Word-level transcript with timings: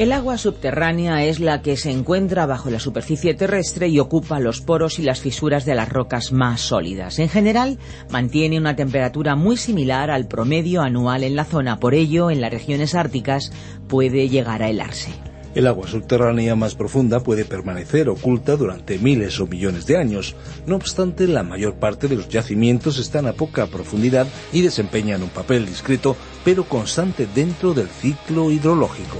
El 0.00 0.12
agua 0.12 0.38
subterránea 0.38 1.26
es 1.26 1.40
la 1.40 1.60
que 1.60 1.76
se 1.76 1.90
encuentra 1.90 2.46
bajo 2.46 2.70
la 2.70 2.80
superficie 2.80 3.34
terrestre 3.34 3.88
y 3.88 3.98
ocupa 3.98 4.40
los 4.40 4.62
poros 4.62 4.98
y 4.98 5.02
las 5.02 5.20
fisuras 5.20 5.66
de 5.66 5.74
las 5.74 5.90
rocas 5.90 6.32
más 6.32 6.62
sólidas. 6.62 7.18
En 7.18 7.28
general, 7.28 7.76
mantiene 8.08 8.56
una 8.56 8.74
temperatura 8.74 9.36
muy 9.36 9.58
similar 9.58 10.10
al 10.10 10.26
promedio 10.26 10.80
anual 10.80 11.22
en 11.22 11.36
la 11.36 11.44
zona, 11.44 11.78
por 11.80 11.92
ello, 11.92 12.30
en 12.30 12.40
las 12.40 12.50
regiones 12.50 12.94
árticas 12.94 13.52
puede 13.88 14.30
llegar 14.30 14.62
a 14.62 14.70
helarse. 14.70 15.10
El 15.54 15.66
agua 15.66 15.86
subterránea 15.86 16.56
más 16.56 16.74
profunda 16.74 17.20
puede 17.20 17.44
permanecer 17.44 18.08
oculta 18.08 18.56
durante 18.56 18.98
miles 18.98 19.38
o 19.38 19.46
millones 19.46 19.84
de 19.84 19.98
años. 19.98 20.34
No 20.66 20.76
obstante, 20.76 21.26
la 21.26 21.42
mayor 21.42 21.74
parte 21.74 22.08
de 22.08 22.16
los 22.16 22.30
yacimientos 22.30 22.98
están 22.98 23.26
a 23.26 23.34
poca 23.34 23.66
profundidad 23.66 24.26
y 24.50 24.62
desempeñan 24.62 25.22
un 25.22 25.28
papel 25.28 25.66
discreto 25.66 26.16
pero 26.42 26.64
constante 26.64 27.28
dentro 27.34 27.74
del 27.74 27.88
ciclo 27.88 28.50
hidrológico. 28.50 29.18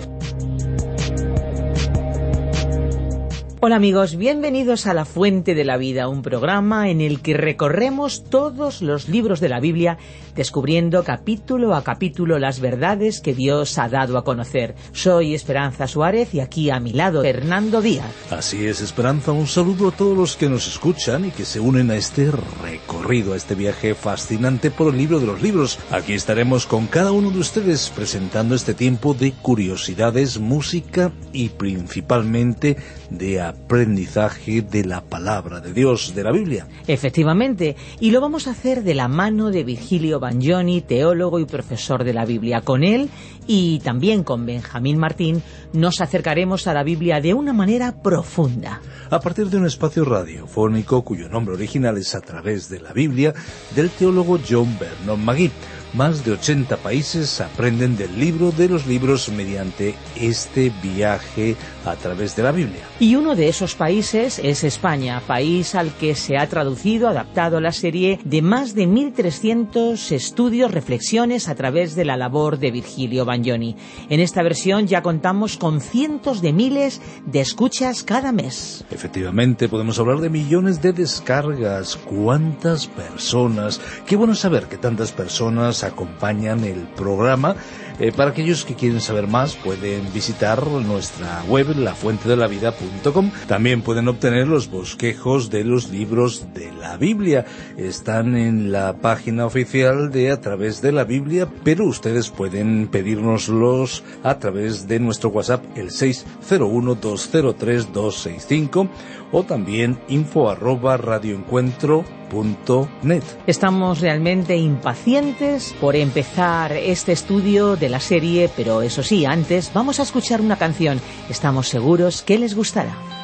Hola 3.62 3.76
amigos, 3.76 4.16
bienvenidos 4.16 4.86
a 4.86 4.94
La 4.94 5.04
Fuente 5.04 5.54
de 5.54 5.66
la 5.66 5.76
Vida, 5.76 6.08
un 6.08 6.22
programa 6.22 6.88
en 6.88 7.02
el 7.02 7.20
que 7.20 7.34
recorremos 7.34 8.24
todos 8.24 8.80
los 8.80 9.10
libros 9.10 9.38
de 9.38 9.50
la 9.50 9.60
Biblia, 9.60 9.98
descubriendo 10.34 11.04
capítulo 11.04 11.74
a 11.74 11.84
capítulo 11.84 12.38
las 12.38 12.60
verdades 12.60 13.20
que 13.20 13.34
Dios 13.34 13.76
ha 13.76 13.90
dado 13.90 14.16
a 14.16 14.24
conocer. 14.24 14.76
Soy 14.92 15.34
Esperanza 15.34 15.86
Suárez 15.86 16.32
y 16.32 16.40
aquí 16.40 16.70
a 16.70 16.80
mi 16.80 16.94
lado 16.94 17.20
Fernando 17.20 17.82
Díaz. 17.82 18.10
Así 18.30 18.64
es, 18.64 18.80
Esperanza, 18.80 19.32
un 19.32 19.46
saludo 19.46 19.88
a 19.88 19.92
todos 19.92 20.16
los 20.16 20.36
que 20.36 20.48
nos 20.48 20.66
escuchan 20.66 21.26
y 21.26 21.30
que 21.30 21.44
se 21.44 21.60
unen 21.60 21.90
a 21.90 21.96
este 21.96 22.30
recorrido, 22.62 23.34
a 23.34 23.36
este 23.36 23.54
viaje 23.54 23.94
fascinante 23.94 24.70
por 24.70 24.94
el 24.94 24.96
libro 24.96 25.20
de 25.20 25.26
los 25.26 25.42
libros. 25.42 25.78
Aquí 25.90 26.14
estaremos 26.14 26.64
con 26.64 26.86
cada 26.86 27.12
uno 27.12 27.30
de 27.30 27.40
ustedes 27.40 27.92
presentando 27.94 28.54
este 28.54 28.72
tiempo 28.72 29.12
de 29.12 29.32
curiosidades, 29.32 30.38
música 30.38 31.12
y 31.34 31.50
principalmente 31.50 32.78
de 33.10 33.49
aprendizaje 33.50 34.62
de 34.62 34.84
la 34.84 35.02
palabra 35.02 35.60
de 35.60 35.72
Dios, 35.72 36.14
de 36.14 36.24
la 36.24 36.32
Biblia. 36.32 36.66
Efectivamente, 36.86 37.76
y 38.00 38.10
lo 38.10 38.20
vamos 38.20 38.46
a 38.46 38.52
hacer 38.52 38.82
de 38.82 38.94
la 38.94 39.08
mano 39.08 39.50
de 39.50 39.62
Virgilio 39.62 40.18
Bagnoni, 40.18 40.80
teólogo 40.80 41.38
y 41.38 41.44
profesor 41.44 42.04
de 42.04 42.14
la 42.14 42.24
Biblia. 42.24 42.62
Con 42.62 42.82
él 42.82 43.10
y 43.46 43.80
también 43.80 44.24
con 44.24 44.46
Benjamín 44.46 44.98
Martín 44.98 45.42
nos 45.72 46.00
acercaremos 46.00 46.66
a 46.66 46.74
la 46.74 46.82
Biblia 46.82 47.20
de 47.20 47.34
una 47.34 47.52
manera 47.52 48.02
profunda. 48.02 48.80
A 49.10 49.20
partir 49.20 49.50
de 49.50 49.56
un 49.56 49.66
espacio 49.66 50.04
radiofónico 50.04 51.02
cuyo 51.02 51.28
nombre 51.28 51.54
original 51.54 51.98
es 51.98 52.14
A 52.14 52.20
través 52.20 52.68
de 52.68 52.80
la 52.80 52.92
Biblia, 52.92 53.34
del 53.74 53.90
teólogo 53.90 54.38
John 54.48 54.78
Vernon 54.78 55.24
Magui 55.24 55.50
más 55.92 56.24
de 56.24 56.32
80 56.32 56.76
países 56.78 57.40
aprenden 57.40 57.96
del 57.96 58.18
libro 58.18 58.52
de 58.52 58.68
los 58.68 58.86
libros 58.86 59.28
mediante 59.28 59.94
este 60.16 60.72
viaje 60.82 61.56
a 61.84 61.96
través 61.96 62.36
de 62.36 62.42
la 62.42 62.52
Biblia. 62.52 62.82
Y 62.98 63.16
uno 63.16 63.34
de 63.34 63.48
esos 63.48 63.74
países 63.74 64.38
es 64.38 64.64
España, 64.64 65.22
país 65.26 65.74
al 65.74 65.92
que 65.94 66.14
se 66.14 66.36
ha 66.36 66.48
traducido, 66.48 67.08
adaptado 67.08 67.60
la 67.60 67.72
serie 67.72 68.20
de 68.24 68.42
más 68.42 68.74
de 68.74 68.86
1.300 68.86 70.12
estudios, 70.12 70.72
reflexiones 70.72 71.48
a 71.48 71.54
través 71.54 71.94
de 71.94 72.04
la 72.04 72.16
labor 72.16 72.58
de 72.58 72.70
Virgilio 72.70 73.24
Bagnoni. 73.24 73.76
En 74.08 74.20
esta 74.20 74.42
versión 74.42 74.86
ya 74.86 75.02
contamos 75.02 75.56
con 75.56 75.80
cientos 75.80 76.42
de 76.42 76.52
miles 76.52 77.00
de 77.26 77.40
escuchas 77.40 78.02
cada 78.02 78.32
mes. 78.32 78.84
Efectivamente, 78.90 79.68
podemos 79.68 79.98
hablar 79.98 80.20
de 80.20 80.30
millones 80.30 80.82
de 80.82 80.92
descargas. 80.92 81.96
¿Cuántas 81.96 82.86
personas? 82.86 83.80
Qué 84.06 84.16
bueno 84.16 84.34
saber 84.34 84.64
que 84.64 84.76
tantas 84.76 85.12
personas 85.12 85.79
acompañan 85.84 86.64
el 86.64 86.80
programa. 86.96 87.56
Eh, 88.00 88.12
para 88.12 88.30
aquellos 88.30 88.64
que 88.64 88.74
quieren 88.74 89.02
saber 89.02 89.26
más, 89.26 89.56
pueden 89.56 90.10
visitar 90.14 90.66
nuestra 90.66 91.44
web, 91.46 91.76
lafuentedelavida.com. 91.76 93.30
También 93.46 93.82
pueden 93.82 94.08
obtener 94.08 94.48
los 94.48 94.70
bosquejos 94.70 95.50
de 95.50 95.64
los 95.64 95.90
libros 95.90 96.46
de 96.54 96.72
la 96.72 96.96
Biblia. 96.96 97.44
Están 97.76 98.38
en 98.38 98.72
la 98.72 98.94
página 98.94 99.44
oficial 99.44 100.10
de 100.10 100.30
A 100.30 100.40
través 100.40 100.80
de 100.80 100.92
la 100.92 101.04
Biblia, 101.04 101.46
pero 101.62 101.84
ustedes 101.84 102.30
pueden 102.30 102.88
pedírnoslos 102.88 104.02
a 104.22 104.38
través 104.38 104.88
de 104.88 104.98
nuestro 104.98 105.28
WhatsApp, 105.28 105.62
el 105.76 105.90
601-203-265, 105.90 108.88
o 109.32 109.42
también 109.42 109.98
info 110.08 110.48
arroba 110.48 110.96
radioencuentro.net. 110.96 113.22
Estamos 113.46 114.00
realmente 114.00 114.56
impacientes 114.56 115.74
por 115.80 115.96
empezar 115.96 116.72
este 116.72 117.12
estudio 117.12 117.76
de 117.76 117.89
la 117.90 118.00
serie, 118.00 118.50
pero 118.56 118.82
eso 118.82 119.02
sí, 119.02 119.24
antes 119.26 119.72
vamos 119.74 120.00
a 120.00 120.04
escuchar 120.04 120.40
una 120.40 120.56
canción. 120.56 121.00
Estamos 121.28 121.68
seguros 121.68 122.22
que 122.22 122.38
les 122.38 122.54
gustará. 122.54 123.19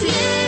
tears. 0.00 0.39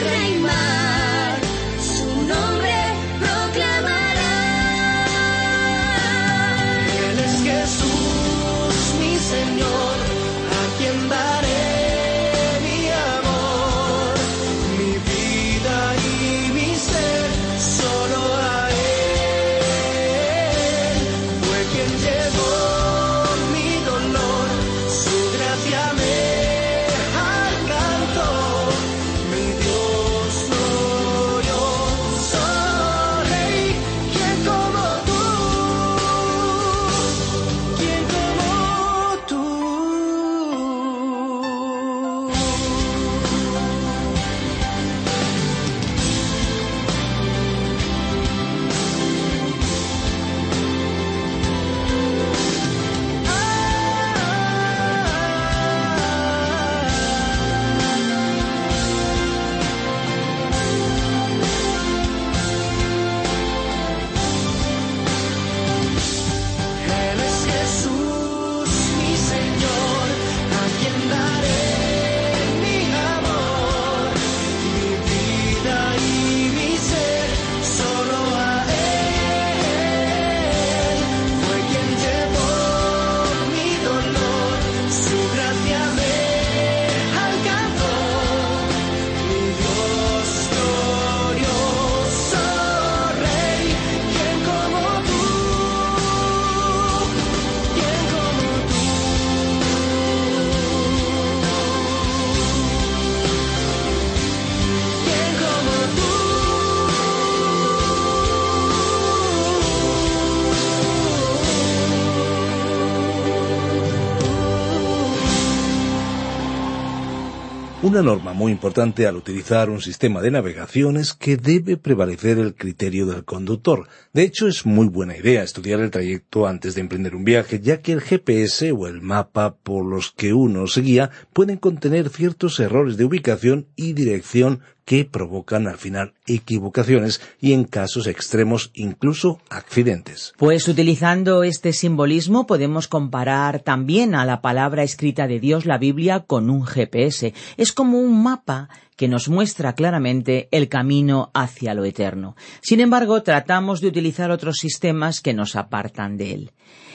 Una 117.82 118.00
norma 118.00 118.32
muy 118.32 118.52
importante 118.52 119.08
al 119.08 119.16
utilizar 119.16 119.68
un 119.68 119.80
sistema 119.80 120.22
de 120.22 120.30
navegación 120.30 120.96
es 120.96 121.14
que 121.14 121.36
debe 121.36 121.76
prevalecer 121.76 122.38
el 122.38 122.54
criterio 122.54 123.06
del 123.06 123.24
conductor. 123.24 123.88
De 124.12 124.22
hecho, 124.22 124.46
es 124.46 124.64
muy 124.64 124.86
buena 124.86 125.16
idea 125.16 125.42
estudiar 125.42 125.80
el 125.80 125.90
trayecto 125.90 126.46
antes 126.46 126.76
de 126.76 126.80
emprender 126.80 127.16
un 127.16 127.24
viaje, 127.24 127.58
ya 127.58 127.80
que 127.80 127.90
el 127.90 128.00
GPS 128.00 128.70
o 128.70 128.86
el 128.86 129.02
mapa 129.02 129.56
por 129.56 129.84
los 129.84 130.12
que 130.12 130.32
uno 130.32 130.68
se 130.68 130.82
guía 130.82 131.10
pueden 131.32 131.56
contener 131.56 132.08
ciertos 132.08 132.60
errores 132.60 132.96
de 132.96 133.04
ubicación 133.04 133.66
y 133.74 133.94
dirección 133.94 134.60
que 134.84 135.04
provocan 135.04 135.68
al 135.68 135.78
final 135.78 136.14
equivocaciones 136.26 137.20
y 137.40 137.52
en 137.52 137.64
casos 137.64 138.06
extremos 138.06 138.70
incluso 138.74 139.40
accidentes. 139.48 140.34
Pues 140.36 140.68
utilizando 140.68 141.42
este 141.42 141.72
simbolismo 141.72 142.46
podemos 142.46 142.88
comparar 142.88 143.60
también 143.60 144.14
a 144.14 144.24
la 144.24 144.40
palabra 144.40 144.82
escrita 144.82 145.26
de 145.26 145.40
Dios, 145.40 145.66
la 145.66 145.78
Biblia, 145.78 146.20
con 146.20 146.50
un 146.50 146.64
GPS. 146.64 147.34
Es 147.56 147.72
como 147.72 147.98
un 147.98 148.22
mapa 148.22 148.68
que 148.96 149.08
nos 149.08 149.28
muestra 149.28 149.74
claramente 149.74 150.48
el 150.50 150.68
camino 150.68 151.30
hacia 151.34 151.74
lo 151.74 151.84
eterno. 151.84 152.36
Sin 152.60 152.80
embargo, 152.80 153.22
tratamos 153.22 153.80
de 153.80 153.88
utilizar 153.88 154.30
otros 154.30 154.58
sistemas 154.58 155.20
que 155.20 155.34
nos 155.34 155.56
apartan 155.56 156.16
de 156.16 156.34
él. 156.34 156.52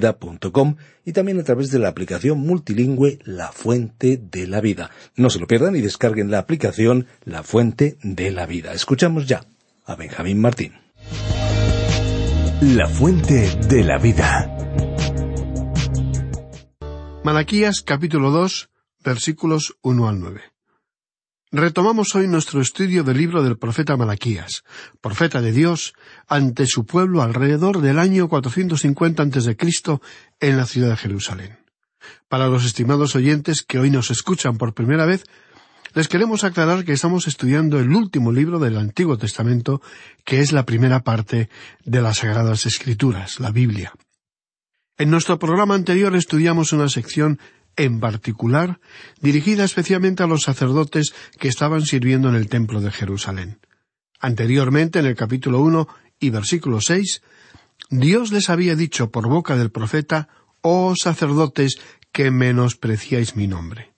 y 1.05 1.13
también 1.13 1.41
a 1.41 1.45
través 1.45 1.71
de 1.71 1.79
la 1.79 1.89
aplicación 1.89 2.39
multilingüe 2.39 3.19
La 3.25 3.53
Fuente 3.53 4.17
de 4.17 4.47
la 4.47 4.61
Vida. 4.61 4.91
No 5.17 5.31
se 5.31 5.39
lo 5.39 5.47
pierdan 5.47 5.77
y 5.77 5.81
descarguen 5.81 6.31
la 6.31 6.39
aplicación 6.39 7.07
La 7.25 7.43
Fuente 7.43 7.99
de 8.03 8.31
la 8.31 8.47
Vida. 8.47 8.73
Escuchamos 8.73 9.27
ya 9.27 9.45
a 9.85 9.95
Benjamín 9.97 10.41
Martín. 10.41 10.73
La 12.61 12.89
Fuente 12.89 13.49
de 13.69 13.85
la 13.85 13.99
Vida. 13.99 14.55
Malaquías 17.25 17.83
capítulo 17.83 18.31
2 18.31 18.71
versículos 19.05 19.77
1 19.83 20.09
al 20.09 20.21
9. 20.21 20.58
Retomamos 21.51 22.15
hoy 22.15 22.29
nuestro 22.29 22.61
estudio 22.61 23.05
del 23.05 23.17
libro 23.17 23.43
del 23.43 23.57
profeta 23.57 23.97
Malaquías, 23.97 24.65
profeta 25.01 25.41
de 25.41 25.51
Dios, 25.51 25.95
ante 26.27 26.67
su 26.67 26.85
pueblo 26.85 27.23
alrededor 27.23 27.81
del 27.81 27.99
año 27.99 28.29
450 28.29 29.23
a.C. 29.23 29.57
en 30.41 30.57
la 30.59 30.67
ciudad 30.67 30.91
de 30.91 30.97
Jerusalén. 30.99 31.59
Para 32.29 32.49
los 32.49 32.67
estimados 32.67 33.17
oyentes 33.17 33.63
que 33.63 33.79
hoy 33.79 33.91
nos 33.91 34.11
escuchan 34.11 34.59
por 34.59 34.75
primera 34.75 35.07
vez, 35.07 35.25
les 35.95 36.09
queremos 36.09 36.45
aclarar 36.45 36.85
que 36.85 36.93
estamos 36.93 37.27
estudiando 37.27 37.81
el 37.81 37.95
último 37.95 38.31
libro 38.31 38.59
del 38.59 38.77
Antiguo 38.77 39.17
Testamento, 39.17 39.81
que 40.27 40.41
es 40.41 40.53
la 40.53 40.67
primera 40.67 41.01
parte 41.01 41.49
de 41.83 42.03
las 42.03 42.19
Sagradas 42.19 42.67
Escrituras, 42.67 43.41
la 43.41 43.53
Biblia. 43.53 43.95
En 44.99 45.11
nuestro 45.11 45.39
programa 45.39 45.77
anterior 45.77 46.15
estudiamos 46.15 46.75
una 46.75 46.91
sección 46.91 47.39
en 47.79 48.01
particular 48.01 48.81
dirigida 49.23 49.65
especialmente 49.65 50.23
a 50.23 50.27
los 50.27 50.43
sacerdotes 50.43 51.15
que 51.39 51.49
estaban 51.49 51.83
sirviendo 51.83 52.29
en 52.29 52.35
el 52.35 52.49
templo 52.49 52.81
de 52.81 52.91
Jerusalén. 52.91 53.61
Anteriormente, 54.21 54.99
en 54.99 55.07
el 55.07 55.15
capítulo 55.15 55.61
uno 55.61 55.89
y 56.19 56.31
versículo 56.31 56.81
seis, 56.81 57.23
Dios 57.89 58.33
les 58.33 58.51
había 58.51 58.75
dicho 58.75 59.11
por 59.11 59.29
boca 59.29 59.57
del 59.57 59.71
profeta, 59.71 60.29
Oh 60.61 60.95
sacerdotes, 60.97 61.79
que 62.13 62.33
menospreciáis 62.33 63.37
mi 63.37 63.47
nombre. 63.47 63.95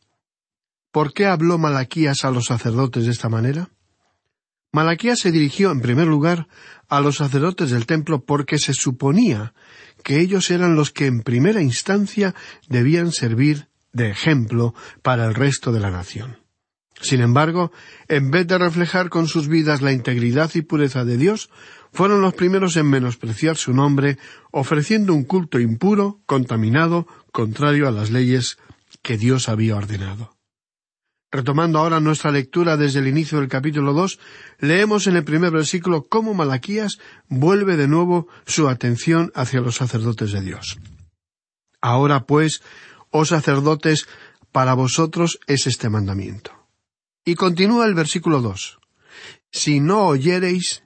¿Por 0.93 1.15
qué 1.15 1.25
habló 1.25 1.57
Malaquías 1.57 2.25
a 2.25 2.31
los 2.31 2.47
sacerdotes 2.47 3.07
de 3.07 3.13
esta 3.13 3.31
manera? 3.31 3.71
Malaquías 4.73 5.21
se 5.21 5.33
dirigió, 5.33 5.73
en 5.73 5.81
primer 5.81 6.07
lugar, 6.07 6.49
a 6.89 7.01
los 7.01 7.17
sacerdotes 7.17 7.71
del 7.71 7.87
templo 7.87 8.25
porque 8.25 8.59
se 8.59 8.75
suponía 8.75 9.55
que 10.05 10.21
ellos 10.21 10.51
eran 10.51 10.77
los 10.77 10.91
que 10.91 11.07
en 11.07 11.23
primera 11.23 11.63
instancia 11.63 12.35
debían 12.69 13.11
servir 13.11 13.70
de 13.93 14.11
ejemplo 14.11 14.75
para 15.03 15.27
el 15.27 15.35
resto 15.35 15.73
de 15.73 15.81
la 15.81 15.91
nación. 15.91 16.39
Sin 17.01 17.23
embargo, 17.23 17.73
en 18.09 18.31
vez 18.31 18.47
de 18.47 18.59
reflejar 18.59 19.09
con 19.09 19.27
sus 19.27 19.49
vidas 19.49 19.81
la 19.81 19.93
integridad 19.93 20.51
y 20.55 20.63
pureza 20.63 21.05
de 21.05 21.17
Dios, 21.17 21.51
fueron 21.93 22.21
los 22.21 22.35
primeros 22.35 22.77
en 22.77 22.89
menospreciar 22.89 23.57
su 23.57 23.73
nombre, 23.73 24.19
ofreciendo 24.51 25.15
un 25.15 25.25
culto 25.25 25.59
impuro, 25.59 26.21
contaminado, 26.27 27.07
contrario 27.33 27.89
a 27.89 27.91
las 27.91 28.11
leyes 28.11 28.59
que 29.03 29.17
Dios 29.17 29.49
había 29.49 29.77
ordenado. 29.77 30.37
Retomando 31.33 31.79
ahora 31.79 32.01
nuestra 32.01 32.33
lectura 32.33 32.77
desde 32.77 32.99
el 32.99 33.07
inicio 33.07 33.39
del 33.39 33.49
capítulo 33.49 33.93
dos, 33.93 34.19
leemos 34.59 35.07
en 35.07 35.17
el 35.17 35.25
primer 35.25 35.53
versículo 35.53 36.07
cómo 36.09 36.35
Malaquías 36.35 36.99
vuelve 37.29 37.77
de 37.77 37.87
nuevo 37.87 38.27
su 38.47 38.69
atención 38.69 39.31
hacia 39.35 39.61
los 39.61 39.77
sacerdotes 39.77 40.33
de 40.33 40.41
Dios. 40.41 40.79
Ahora 41.81 42.27
pues, 42.27 42.63
oh 43.11 43.25
sacerdotes, 43.25 44.07
para 44.53 44.75
vosotros 44.75 45.39
es 45.47 45.67
este 45.67 45.89
mandamiento. 45.89 46.53
Y 47.25 47.35
continúa 47.35 47.87
el 47.87 47.95
versículo 47.95 48.41
dos. 48.41 48.79
Si 49.51 49.81
no 49.81 50.07
oyereis, 50.07 50.83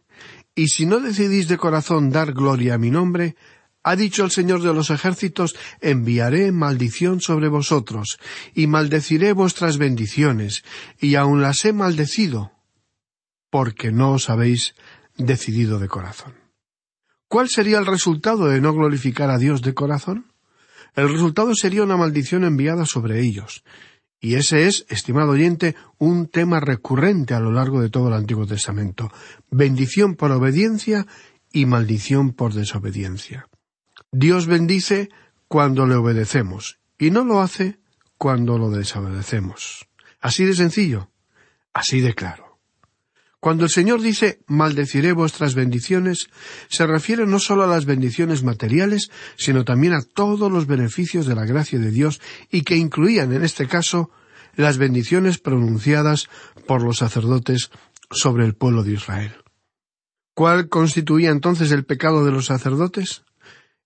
y 0.55 0.69
si 0.69 0.87
no 0.87 1.01
decidís 1.01 1.49
de 1.49 1.59
corazón 1.59 2.11
dar 2.11 2.33
gloria 2.33 2.75
a 2.75 2.79
mi 2.79 2.91
nombre, 2.91 3.37
ha 3.83 3.97
dicho 3.97 4.25
el 4.25 4.31
Señor 4.31 4.63
de 4.63 4.73
los 4.73 4.91
ejércitos, 4.91 5.55
enviaré 5.81 6.53
maldición 6.53 7.21
sobre 7.21 7.49
vosotros, 7.49 8.19
y 8.55 8.67
maldeciré 8.67 9.33
vuestras 9.33 9.77
bendiciones, 9.77 10.65
y 10.99 11.17
aun 11.17 11.43
las 11.43 11.65
he 11.65 11.73
maldecido, 11.73 12.53
porque 13.51 13.93
no 13.93 14.13
os 14.13 14.31
habéis 14.31 14.75
decidido 15.17 15.79
de 15.79 15.89
corazón. 15.89 16.35
¿Cuál 17.29 17.49
sería 17.49 17.79
el 17.79 17.87
resultado 17.87 18.47
de 18.47 18.61
no 18.61 18.73
glorificar 18.73 19.31
a 19.31 19.39
Dios 19.39 19.61
de 19.61 19.75
corazón? 19.75 20.34
El 20.95 21.11
resultado 21.11 21.55
sería 21.55 21.83
una 21.83 21.97
maldición 21.97 22.45
enviada 22.45 22.87
sobre 22.87 23.21
ellos. 23.21 23.65
Y 24.21 24.37
ese 24.37 24.67
es, 24.67 24.87
estimado 24.89 25.33
oyente, 25.33 25.77
un 25.99 26.29
tema 26.29 26.61
recurrente 26.61 27.35
a 27.35 27.41
lo 27.41 27.53
largo 27.53 27.83
de 27.83 27.91
todo 27.91 28.09
el 28.09 28.15
Antiguo 28.15 28.47
Testamento. 28.47 29.11
Bendición 29.51 30.15
por 30.15 30.31
obediencia 30.31 31.07
y 31.53 31.67
maldición 31.67 32.33
por 32.33 32.55
desobediencia. 32.55 33.49
Dios 34.11 34.47
bendice 34.47 35.11
cuando 35.49 35.87
le 35.87 35.97
obedecemos 35.97 36.79
y 36.99 37.11
no 37.11 37.25
lo 37.25 37.41
hace 37.41 37.79
cuando 38.17 38.59
lo 38.59 38.71
desobedecemos. 38.71 39.89
Así 40.21 40.45
de 40.45 40.55
sencillo, 40.55 41.11
así 41.73 42.01
de 42.01 42.15
claro. 42.15 42.44
Cuando 43.45 43.65
el 43.65 43.71
Señor 43.71 44.01
dice 44.01 44.41
maldeciré 44.47 45.13
vuestras 45.13 45.55
bendiciones, 45.55 46.31
se 46.71 46.87
refiere 46.87 47.27
no 47.27 47.39
solo 47.39 47.65
a 47.65 47.67
las 47.67 47.85
bendiciones 47.85 48.43
materiales, 48.43 49.11
sino 49.37 49.67
también 49.67 49.93
a 49.93 50.01
todos 50.01 50.51
los 50.51 50.67
beneficios 50.67 51.27
de 51.27 51.35
la 51.35 51.45
gracia 51.45 51.79
de 51.79 51.91
Dios 51.91 52.23
y 52.51 52.63
que 52.63 52.77
incluían 52.77 53.35
en 53.35 53.45
este 53.45 53.69
caso 53.69 54.11
las 54.57 54.79
bendiciones 54.79 55.37
pronunciadas 55.37 56.31
por 56.67 56.83
los 56.83 56.97
sacerdotes 56.97 57.71
sobre 58.11 58.47
el 58.47 58.55
pueblo 58.55 58.83
de 58.83 58.93
Israel. 58.93 59.35
¿Cuál 60.33 60.71
constituía 60.71 61.29
entonces 61.29 61.71
el 61.71 61.85
pecado 61.85 62.25
de 62.25 62.33
los 62.33 62.47
sacerdotes? 62.47 63.25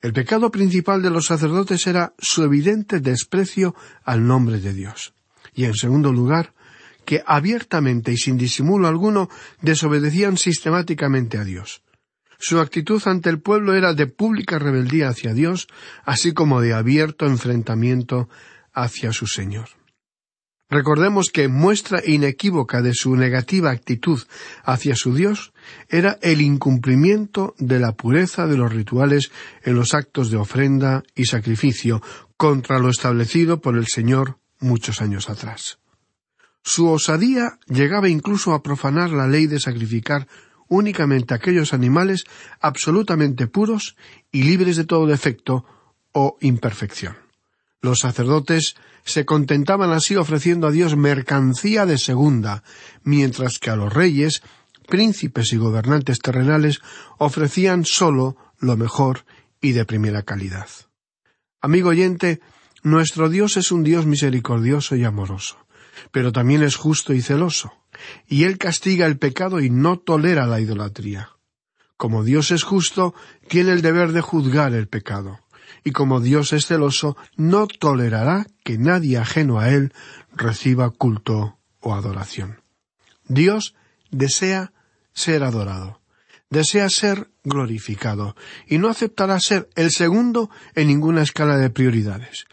El 0.00 0.12
pecado 0.12 0.52
principal 0.52 1.02
de 1.02 1.10
los 1.10 1.26
sacerdotes 1.26 1.84
era 1.88 2.14
su 2.20 2.44
evidente 2.44 3.00
desprecio 3.00 3.74
al 4.04 4.24
nombre 4.24 4.60
de 4.60 4.72
Dios. 4.72 5.14
Y 5.52 5.64
en 5.64 5.74
segundo 5.74 6.12
lugar, 6.12 6.54
que 7.08 7.22
abiertamente 7.24 8.12
y 8.12 8.18
sin 8.18 8.36
disimulo 8.36 8.86
alguno 8.86 9.30
desobedecían 9.62 10.36
sistemáticamente 10.36 11.38
a 11.38 11.44
Dios. 11.44 11.80
Su 12.38 12.60
actitud 12.60 13.00
ante 13.06 13.30
el 13.30 13.40
pueblo 13.40 13.74
era 13.74 13.94
de 13.94 14.08
pública 14.08 14.58
rebeldía 14.58 15.08
hacia 15.08 15.32
Dios, 15.32 15.68
así 16.04 16.34
como 16.34 16.60
de 16.60 16.74
abierto 16.74 17.24
enfrentamiento 17.24 18.28
hacia 18.74 19.14
su 19.14 19.26
Señor. 19.26 19.70
Recordemos 20.68 21.30
que 21.30 21.48
muestra 21.48 22.02
inequívoca 22.04 22.82
de 22.82 22.92
su 22.92 23.16
negativa 23.16 23.70
actitud 23.70 24.20
hacia 24.62 24.94
su 24.94 25.14
Dios 25.14 25.54
era 25.88 26.18
el 26.20 26.42
incumplimiento 26.42 27.54
de 27.56 27.80
la 27.80 27.92
pureza 27.92 28.46
de 28.46 28.58
los 28.58 28.70
rituales 28.70 29.32
en 29.62 29.76
los 29.76 29.94
actos 29.94 30.30
de 30.30 30.36
ofrenda 30.36 31.04
y 31.14 31.24
sacrificio 31.24 32.02
contra 32.36 32.78
lo 32.78 32.90
establecido 32.90 33.62
por 33.62 33.78
el 33.78 33.86
Señor 33.86 34.36
muchos 34.60 35.00
años 35.00 35.30
atrás. 35.30 35.78
Su 36.68 36.90
osadía 36.90 37.58
llegaba 37.66 38.10
incluso 38.10 38.52
a 38.52 38.62
profanar 38.62 39.08
la 39.08 39.26
ley 39.26 39.46
de 39.46 39.58
sacrificar 39.58 40.28
únicamente 40.68 41.32
aquellos 41.32 41.72
animales 41.72 42.24
absolutamente 42.60 43.46
puros 43.46 43.96
y 44.30 44.42
libres 44.42 44.76
de 44.76 44.84
todo 44.84 45.06
defecto 45.06 45.64
o 46.12 46.36
imperfección. 46.42 47.16
Los 47.80 48.00
sacerdotes 48.00 48.76
se 49.02 49.24
contentaban 49.24 49.92
así 49.92 50.16
ofreciendo 50.16 50.66
a 50.66 50.70
Dios 50.70 50.94
mercancía 50.94 51.86
de 51.86 51.96
segunda, 51.96 52.62
mientras 53.02 53.58
que 53.58 53.70
a 53.70 53.76
los 53.76 53.90
reyes, 53.90 54.42
príncipes 54.86 55.54
y 55.54 55.56
gobernantes 55.56 56.18
terrenales 56.18 56.80
ofrecían 57.16 57.86
sólo 57.86 58.36
lo 58.58 58.76
mejor 58.76 59.24
y 59.62 59.72
de 59.72 59.86
primera 59.86 60.22
calidad. 60.22 60.68
Amigo 61.62 61.88
oyente, 61.88 62.42
nuestro 62.82 63.30
Dios 63.30 63.56
es 63.56 63.72
un 63.72 63.84
Dios 63.84 64.04
misericordioso 64.04 64.96
y 64.96 65.04
amoroso, 65.04 65.56
pero 66.10 66.32
también 66.32 66.62
es 66.62 66.76
justo 66.76 67.12
y 67.12 67.22
celoso, 67.22 67.72
y 68.26 68.44
Él 68.44 68.58
castiga 68.58 69.06
el 69.06 69.18
pecado 69.18 69.60
y 69.60 69.70
no 69.70 69.98
tolera 69.98 70.46
la 70.46 70.60
idolatría. 70.60 71.30
Como 71.96 72.22
Dios 72.22 72.50
es 72.50 72.62
justo, 72.62 73.14
tiene 73.48 73.72
el 73.72 73.82
deber 73.82 74.12
de 74.12 74.20
juzgar 74.20 74.72
el 74.72 74.88
pecado, 74.88 75.40
y 75.84 75.92
como 75.92 76.20
Dios 76.20 76.52
es 76.52 76.66
celoso, 76.66 77.16
no 77.36 77.66
tolerará 77.66 78.46
que 78.64 78.78
nadie 78.78 79.18
ajeno 79.18 79.58
a 79.58 79.70
Él 79.70 79.92
reciba 80.34 80.90
culto 80.90 81.58
o 81.80 81.94
adoración. 81.94 82.60
Dios 83.26 83.74
desea 84.10 84.72
ser 85.12 85.42
adorado, 85.42 86.00
desea 86.50 86.88
ser 86.88 87.30
glorificado, 87.44 88.36
y 88.66 88.78
no 88.78 88.88
aceptará 88.88 89.40
ser 89.40 89.68
el 89.74 89.90
segundo 89.90 90.50
en 90.74 90.88
ninguna 90.88 91.22
escala 91.22 91.56
de 91.56 91.70
prioridades. 91.70 92.46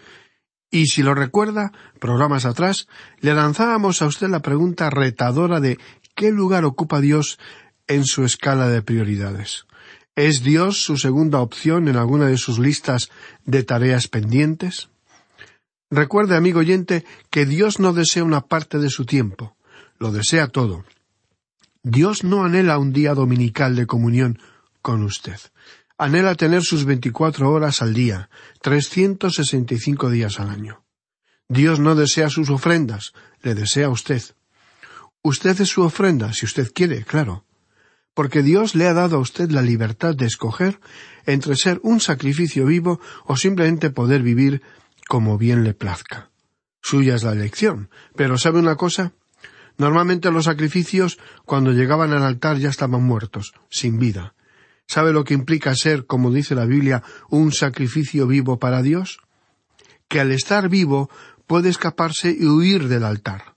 Y 0.75 0.87
si 0.87 1.03
lo 1.03 1.15
recuerda, 1.15 1.71
programas 2.01 2.43
atrás, 2.43 2.89
le 3.21 3.33
lanzábamos 3.33 4.01
a 4.01 4.07
usted 4.07 4.27
la 4.27 4.41
pregunta 4.41 4.89
retadora 4.89 5.61
de 5.61 5.79
¿qué 6.15 6.31
lugar 6.31 6.65
ocupa 6.65 6.99
Dios 6.99 7.39
en 7.87 8.03
su 8.03 8.25
escala 8.25 8.67
de 8.67 8.81
prioridades? 8.81 9.67
¿Es 10.17 10.43
Dios 10.43 10.83
su 10.83 10.97
segunda 10.97 11.39
opción 11.39 11.87
en 11.87 11.95
alguna 11.95 12.25
de 12.25 12.35
sus 12.35 12.59
listas 12.59 13.09
de 13.45 13.63
tareas 13.63 14.09
pendientes? 14.09 14.89
Recuerde, 15.89 16.35
amigo 16.35 16.59
oyente, 16.59 17.05
que 17.29 17.45
Dios 17.45 17.79
no 17.79 17.93
desea 17.93 18.25
una 18.25 18.41
parte 18.41 18.77
de 18.77 18.89
su 18.89 19.05
tiempo, 19.05 19.55
lo 19.97 20.11
desea 20.11 20.49
todo. 20.49 20.83
Dios 21.83 22.25
no 22.25 22.43
anhela 22.43 22.79
un 22.79 22.91
día 22.91 23.13
dominical 23.13 23.77
de 23.77 23.87
comunión 23.87 24.39
con 24.81 25.03
usted. 25.03 25.39
Anhela 25.97 26.35
tener 26.35 26.61
sus 26.63 26.83
veinticuatro 26.83 27.49
horas 27.51 27.81
al 27.81 27.93
día, 27.93 28.29
trescientos 28.61 29.35
sesenta 29.35 29.75
y 29.75 29.79
cinco 29.79 30.09
días 30.09 30.41
al 30.41 30.49
año. 30.49 30.83
Dios 31.47 31.79
no 31.79 31.95
desea 31.95 32.29
sus 32.29 32.49
ofrendas, 32.49 33.13
le 33.41 33.55
desea 33.55 33.85
a 33.85 33.89
usted. 33.89 34.21
Usted 35.21 35.61
es 35.61 35.69
su 35.69 35.83
ofrenda, 35.83 36.33
si 36.33 36.45
usted 36.45 36.71
quiere, 36.73 37.05
claro. 37.05 37.45
Porque 38.13 38.43
Dios 38.43 38.75
le 38.75 38.87
ha 38.87 38.93
dado 38.93 39.15
a 39.15 39.19
usted 39.19 39.49
la 39.51 39.61
libertad 39.61 40.15
de 40.15 40.25
escoger 40.25 40.81
entre 41.25 41.55
ser 41.55 41.79
un 41.81 42.01
sacrificio 42.01 42.65
vivo 42.65 42.99
o 43.25 43.37
simplemente 43.37 43.89
poder 43.89 44.21
vivir 44.21 44.61
como 45.07 45.37
bien 45.37 45.63
le 45.63 45.73
plazca. 45.73 46.29
Suya 46.81 47.15
es 47.15 47.23
la 47.23 47.31
elección. 47.31 47.89
Pero 48.15 48.37
¿sabe 48.37 48.59
una 48.59 48.75
cosa? 48.75 49.13
Normalmente 49.77 50.29
los 50.29 50.45
sacrificios, 50.45 51.19
cuando 51.45 51.71
llegaban 51.71 52.11
al 52.11 52.23
altar, 52.23 52.57
ya 52.57 52.69
estaban 52.69 53.03
muertos, 53.03 53.53
sin 53.69 53.97
vida. 53.97 54.33
¿Sabe 54.87 55.13
lo 55.13 55.23
que 55.23 55.33
implica 55.33 55.75
ser, 55.75 56.05
como 56.05 56.31
dice 56.31 56.55
la 56.55 56.65
Biblia, 56.65 57.03
un 57.29 57.51
sacrificio 57.51 58.27
vivo 58.27 58.59
para 58.59 58.81
Dios? 58.81 59.19
Que 60.07 60.19
al 60.19 60.31
estar 60.31 60.69
vivo 60.69 61.09
puede 61.47 61.69
escaparse 61.69 62.35
y 62.37 62.45
huir 62.45 62.87
del 62.87 63.03
altar. 63.03 63.55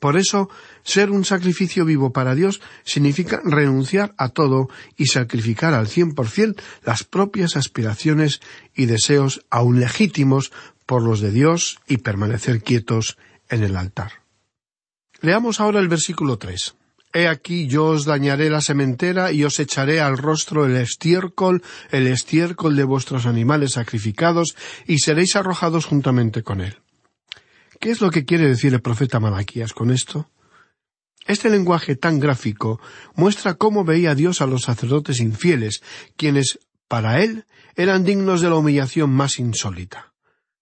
Por 0.00 0.16
eso, 0.16 0.50
ser 0.82 1.10
un 1.10 1.24
sacrificio 1.24 1.84
vivo 1.84 2.12
para 2.12 2.34
Dios 2.34 2.60
significa 2.84 3.40
renunciar 3.44 4.14
a 4.18 4.28
todo 4.28 4.68
y 4.96 5.06
sacrificar 5.06 5.74
al 5.74 5.88
cien 5.88 6.14
por 6.14 6.28
cien 6.28 6.54
las 6.84 7.02
propias 7.04 7.56
aspiraciones 7.56 8.40
y 8.74 8.86
deseos 8.86 9.44
aun 9.50 9.80
legítimos 9.80 10.52
por 10.84 11.02
los 11.02 11.20
de 11.20 11.30
Dios 11.30 11.80
y 11.88 11.98
permanecer 11.98 12.62
quietos 12.62 13.16
en 13.48 13.64
el 13.64 13.76
altar. 13.76 14.22
Leamos 15.20 15.60
ahora 15.60 15.80
el 15.80 15.88
versículo 15.88 16.38
tres. 16.38 16.76
He 17.16 17.28
aquí 17.28 17.66
yo 17.66 17.86
os 17.86 18.04
dañaré 18.04 18.50
la 18.50 18.60
sementera 18.60 19.32
y 19.32 19.42
os 19.42 19.58
echaré 19.58 20.02
al 20.02 20.18
rostro 20.18 20.66
el 20.66 20.76
estiércol, 20.76 21.62
el 21.90 22.08
estiércol 22.08 22.76
de 22.76 22.84
vuestros 22.84 23.24
animales 23.24 23.72
sacrificados, 23.72 24.54
y 24.86 24.98
seréis 24.98 25.34
arrojados 25.34 25.86
juntamente 25.86 26.42
con 26.42 26.60
él. 26.60 26.76
¿Qué 27.80 27.90
es 27.90 28.02
lo 28.02 28.10
que 28.10 28.26
quiere 28.26 28.46
decir 28.46 28.74
el 28.74 28.82
profeta 28.82 29.18
Malaquías 29.18 29.72
con 29.72 29.90
esto? 29.90 30.28
Este 31.26 31.48
lenguaje 31.48 31.96
tan 31.96 32.20
gráfico 32.20 32.82
muestra 33.14 33.54
cómo 33.54 33.82
veía 33.82 34.14
Dios 34.14 34.42
a 34.42 34.46
los 34.46 34.64
sacerdotes 34.64 35.18
infieles, 35.18 35.80
quienes, 36.18 36.58
para 36.86 37.22
él, 37.22 37.46
eran 37.76 38.04
dignos 38.04 38.42
de 38.42 38.50
la 38.50 38.56
humillación 38.56 39.08
más 39.08 39.38
insólita. 39.38 40.12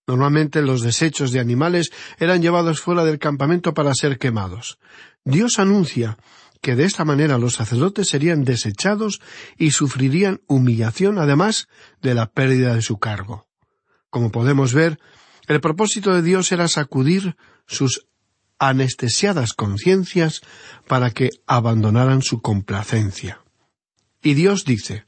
Normalmente 0.06 0.62
los 0.62 0.82
desechos 0.82 1.32
de 1.32 1.40
animales 1.40 1.90
eran 2.18 2.42
llevados 2.42 2.80
fuera 2.80 3.04
del 3.04 3.18
campamento 3.18 3.74
para 3.74 3.92
ser 3.92 4.18
quemados. 4.18 4.78
Dios 5.24 5.58
anuncia 5.58 6.18
que 6.64 6.76
de 6.76 6.84
esta 6.84 7.04
manera 7.04 7.36
los 7.36 7.56
sacerdotes 7.56 8.08
serían 8.08 8.42
desechados 8.42 9.20
y 9.58 9.72
sufrirían 9.72 10.40
humillación 10.46 11.18
además 11.18 11.68
de 12.00 12.14
la 12.14 12.30
pérdida 12.30 12.74
de 12.74 12.80
su 12.80 12.96
cargo. 12.98 13.46
Como 14.08 14.32
podemos 14.32 14.72
ver, 14.72 14.98
el 15.46 15.60
propósito 15.60 16.14
de 16.14 16.22
Dios 16.22 16.50
era 16.52 16.66
sacudir 16.68 17.36
sus 17.66 18.06
anestesiadas 18.58 19.52
conciencias 19.52 20.40
para 20.88 21.10
que 21.10 21.28
abandonaran 21.46 22.22
su 22.22 22.40
complacencia. 22.40 23.42
Y 24.22 24.32
Dios 24.32 24.64
dice, 24.64 25.04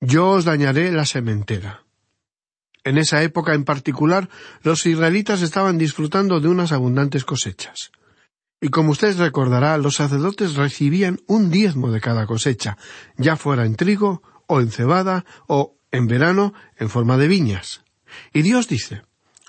Yo 0.00 0.30
os 0.30 0.46
dañaré 0.46 0.90
la 0.92 1.04
sementera. 1.04 1.84
En 2.84 2.96
esa 2.96 3.22
época 3.22 3.52
en 3.52 3.64
particular, 3.64 4.30
los 4.62 4.86
israelitas 4.86 5.42
estaban 5.42 5.76
disfrutando 5.76 6.40
de 6.40 6.48
unas 6.48 6.72
abundantes 6.72 7.26
cosechas. 7.26 7.90
Y 8.60 8.68
como 8.68 8.90
usted 8.90 9.16
recordará, 9.18 9.78
los 9.78 9.96
sacerdotes 9.96 10.54
recibían 10.54 11.20
un 11.26 11.50
diezmo 11.50 11.90
de 11.90 12.00
cada 12.00 12.26
cosecha, 12.26 12.76
ya 13.16 13.36
fuera 13.36 13.64
en 13.64 13.76
trigo, 13.76 14.22
o 14.46 14.60
en 14.60 14.70
cebada, 14.70 15.24
o, 15.46 15.78
en 15.90 16.06
verano, 16.06 16.52
en 16.76 16.90
forma 16.90 17.16
de 17.16 17.28
viñas. 17.28 17.82
Y 18.32 18.42
Dios 18.42 18.68
dice, 18.68 19.02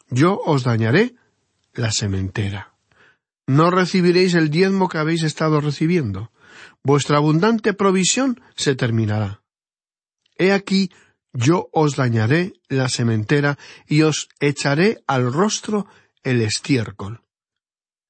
Yo 0.10 0.40
os 0.46 0.64
dañaré 0.64 1.16
la 1.74 1.92
sementera. 1.92 2.74
No 3.48 3.70
recibiréis 3.72 4.34
el 4.36 4.50
diezmo 4.50 4.88
que 4.88 4.98
habéis 4.98 5.24
estado 5.24 5.60
recibiendo. 5.60 6.32
Vuestra 6.84 7.18
abundante 7.18 7.74
provisión 7.74 8.40
se 8.56 8.76
terminará. 8.76 9.42
He 10.38 10.52
aquí 10.52 10.92
yo 11.34 11.70
os 11.72 11.96
dañaré 11.96 12.54
la 12.68 12.90
sementera 12.90 13.58
y 13.88 14.02
os 14.02 14.30
echaré 14.40 15.04
al 15.08 15.32
rostro 15.32 15.88
el 16.24 16.42
estiércol. 16.42 17.22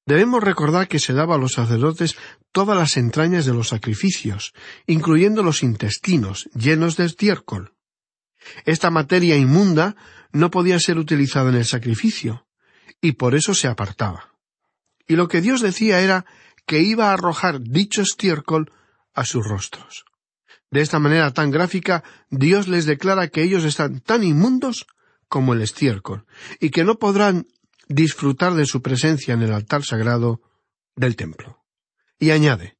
Debemos 0.04 0.42
recordar 0.42 0.88
que 0.88 0.98
se 0.98 1.12
daba 1.12 1.36
a 1.36 1.38
los 1.38 1.52
sacerdotes 1.52 2.16
todas 2.50 2.76
las 2.76 2.96
entrañas 2.96 3.46
de 3.46 3.54
los 3.54 3.68
sacrificios, 3.68 4.52
incluyendo 4.86 5.42
los 5.42 5.62
intestinos, 5.62 6.48
llenos 6.54 6.96
de 6.96 7.04
estiércol. 7.04 7.74
Esta 8.64 8.90
materia 8.90 9.36
inmunda 9.36 9.94
no 10.32 10.50
podía 10.50 10.80
ser 10.80 10.98
utilizada 10.98 11.50
en 11.50 11.56
el 11.56 11.64
sacrificio, 11.64 12.46
y 13.00 13.12
por 13.12 13.34
eso 13.34 13.54
se 13.54 13.68
apartaba. 13.68 14.34
Y 15.06 15.14
lo 15.14 15.28
que 15.28 15.40
Dios 15.40 15.60
decía 15.60 16.00
era 16.00 16.24
que 16.66 16.80
iba 16.80 17.10
a 17.10 17.14
arrojar 17.14 17.60
dicho 17.60 18.02
estiércol 18.02 18.72
a 19.14 19.24
sus 19.24 19.46
rostros. 19.46 20.04
De 20.70 20.80
esta 20.80 20.98
manera 20.98 21.32
tan 21.32 21.50
gráfica, 21.50 22.02
Dios 22.30 22.66
les 22.66 22.86
declara 22.86 23.28
que 23.28 23.42
ellos 23.42 23.64
están 23.64 24.00
tan 24.00 24.24
inmundos 24.24 24.86
como 25.28 25.52
el 25.52 25.62
estiércol, 25.62 26.26
y 26.60 26.70
que 26.70 26.84
no 26.84 26.98
podrán 26.98 27.46
disfrutar 27.92 28.54
de 28.54 28.66
su 28.66 28.82
presencia 28.82 29.34
en 29.34 29.42
el 29.42 29.52
altar 29.52 29.84
sagrado 29.84 30.40
del 30.96 31.16
templo. 31.16 31.64
Y 32.18 32.30
añade, 32.30 32.76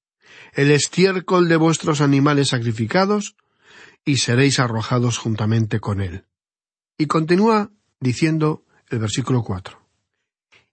el 0.54 0.71
estiércol 0.71 1.49
de 1.49 1.57
vuestros 1.57 2.00
animales 2.00 2.49
sacrificados, 2.49 3.37
y 4.04 4.16
seréis 4.16 4.59
arrojados 4.59 5.19
juntamente 5.19 5.81
con 5.81 6.00
él. 6.00 6.25
Y 6.99 7.07
continúa 7.07 7.71
diciendo 8.00 8.64
el 8.88 8.99
versículo 8.99 9.42
cuatro. 9.42 9.81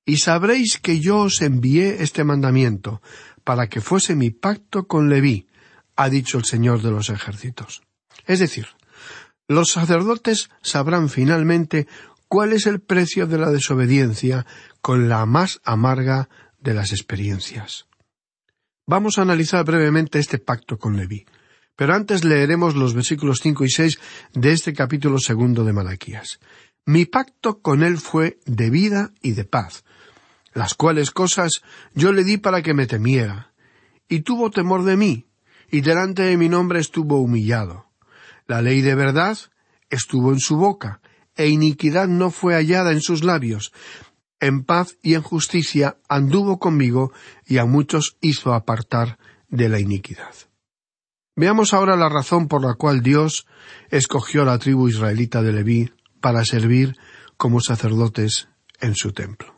Y 0.05 0.17
sabréis 0.17 0.79
que 0.79 0.99
yo 0.99 1.19
os 1.19 1.41
envié 1.41 2.01
este 2.01 2.23
mandamiento, 2.23 3.01
para 3.43 3.67
que 3.67 3.81
fuese 3.81 4.15
mi 4.15 4.31
pacto 4.31 4.87
con 4.87 5.09
Leví, 5.09 5.47
ha 5.95 6.09
dicho 6.09 6.37
el 6.37 6.45
Señor 6.45 6.81
de 6.81 6.91
los 6.91 7.09
ejércitos. 7.09 7.83
Es 8.25 8.39
decir, 8.39 8.67
los 9.47 9.71
sacerdotes 9.71 10.49
sabrán 10.61 11.09
finalmente 11.09 11.87
cuál 12.29 12.53
es 12.53 12.67
el 12.67 12.79
precio 12.79 13.27
de 13.27 13.39
la 13.39 13.49
desobediencia 13.49 14.45
con 14.81 15.09
la 15.09 15.25
más 15.25 15.59
amarga 15.65 16.29
de 16.59 16.75
las 16.75 16.91
experiencias. 16.91 17.87
Vamos 18.85 19.17
a 19.17 19.23
analizar 19.23 19.65
brevemente 19.65 20.19
este 20.19 20.37
pacto 20.37 20.77
con 20.77 20.95
Leví, 20.95 21.25
pero 21.75 21.95
antes 21.95 22.23
leeremos 22.23 22.75
los 22.75 22.93
versículos 22.93 23.39
cinco 23.41 23.65
y 23.65 23.69
seis 23.69 23.99
de 24.33 24.51
este 24.51 24.73
capítulo 24.73 25.17
segundo 25.17 25.63
de 25.65 25.73
Malaquías. 25.73 26.39
Mi 26.85 27.05
pacto 27.05 27.61
con 27.61 27.83
él 27.83 27.97
fue 27.97 28.39
de 28.45 28.69
vida 28.69 29.11
y 29.21 29.31
de 29.31 29.45
paz, 29.45 29.83
las 30.53 30.75
cuales 30.75 31.11
cosas 31.11 31.63
yo 31.93 32.11
le 32.11 32.23
di 32.23 32.37
para 32.37 32.61
que 32.61 32.73
me 32.73 32.85
temiera, 32.85 33.53
y 34.07 34.21
tuvo 34.21 34.51
temor 34.51 34.83
de 34.83 34.97
mí, 34.97 35.25
y 35.71 35.81
delante 35.81 36.23
de 36.23 36.37
mi 36.37 36.49
nombre 36.49 36.79
estuvo 36.79 37.19
humillado. 37.19 37.87
La 38.47 38.61
ley 38.61 38.81
de 38.81 38.95
verdad 38.95 39.37
estuvo 39.89 40.31
en 40.31 40.39
su 40.39 40.57
boca, 40.57 41.01
e 41.39 41.47
iniquidad 41.47 42.09
no 42.09 42.31
fue 42.31 42.53
hallada 42.53 42.91
en 42.91 42.99
sus 42.99 43.23
labios. 43.23 43.71
En 44.41 44.65
paz 44.65 44.97
y 45.01 45.13
en 45.13 45.21
justicia 45.21 45.97
anduvo 46.09 46.59
conmigo, 46.59 47.13
y 47.45 47.59
a 47.59 47.65
muchos 47.65 48.17
hizo 48.19 48.53
apartar 48.53 49.17
de 49.47 49.69
la 49.69 49.79
iniquidad. 49.79 50.35
Veamos 51.37 51.73
ahora 51.73 51.95
la 51.95 52.09
razón 52.09 52.49
por 52.49 52.61
la 52.61 52.73
cual 52.73 53.01
Dios 53.01 53.47
escogió 53.89 54.41
a 54.41 54.45
la 54.45 54.59
tribu 54.59 54.89
israelita 54.89 55.41
de 55.41 55.53
Leví 55.53 55.93
para 56.19 56.43
servir 56.43 56.97
como 57.37 57.61
sacerdotes 57.61 58.49
en 58.81 58.95
su 58.95 59.13
templo. 59.13 59.55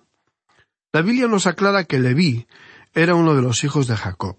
La 0.94 1.02
Biblia 1.02 1.28
nos 1.28 1.48
aclara 1.48 1.86
que 1.86 2.00
Leví 2.00 2.46
era 2.94 3.16
uno 3.16 3.34
de 3.34 3.42
los 3.42 3.64
hijos 3.64 3.88
de 3.88 3.96
Jacob. 3.98 4.38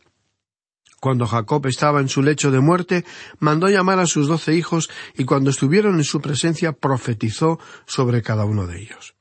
Cuando 1.02 1.26
Jacob 1.26 1.66
estaba 1.66 2.00
en 2.00 2.08
su 2.08 2.22
lecho 2.22 2.52
de 2.52 2.60
muerte, 2.60 3.04
mandó 3.40 3.68
llamar 3.68 3.98
a 3.98 4.06
sus 4.06 4.28
doce 4.28 4.54
hijos 4.54 4.88
y 5.18 5.24
cuando 5.24 5.50
estuvieron 5.50 5.96
en 5.96 6.04
su 6.04 6.20
presencia 6.20 6.70
profetizó 6.70 7.58
sobre 7.86 8.22
cada 8.22 8.44
uno 8.44 8.68
de 8.68 8.80
ellos. 8.80 9.16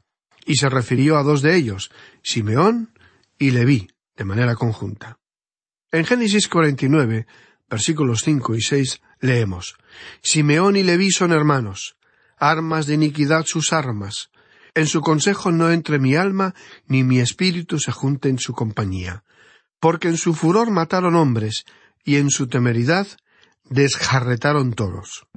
Y 0.45 0.57
se 0.57 0.69
refirió 0.69 1.17
a 1.17 1.23
dos 1.23 1.41
de 1.41 1.55
ellos, 1.55 1.89
Simeón 2.21 2.93
y 3.39 3.49
Leví, 3.49 3.89
de 4.15 4.25
manera 4.25 4.53
conjunta. 4.53 5.17
En 5.91 6.05
Génesis 6.05 6.47
49, 6.49 7.25
versículos 7.67 8.21
5 8.21 8.53
y 8.53 8.61
6, 8.61 9.01
leemos, 9.19 9.75
Simeón 10.21 10.75
y 10.75 10.83
Leví 10.83 11.09
son 11.09 11.31
hermanos, 11.31 11.97
armas 12.37 12.85
de 12.85 12.93
iniquidad 12.93 13.45
sus 13.47 13.73
armas. 13.73 14.29
En 14.75 14.85
su 14.85 15.01
consejo 15.01 15.51
no 15.51 15.71
entre 15.71 15.97
mi 15.97 16.15
alma, 16.15 16.53
ni 16.85 17.03
mi 17.03 17.19
espíritu 17.19 17.79
se 17.79 17.91
junte 17.91 18.29
en 18.29 18.37
su 18.37 18.53
compañía 18.53 19.23
porque 19.81 20.07
en 20.07 20.15
su 20.15 20.33
furor 20.33 20.71
mataron 20.71 21.15
hombres, 21.15 21.65
y 22.05 22.15
en 22.15 22.29
su 22.29 22.47
temeridad 22.47 23.07
desjarretaron 23.69 24.73
toros. 24.73 25.27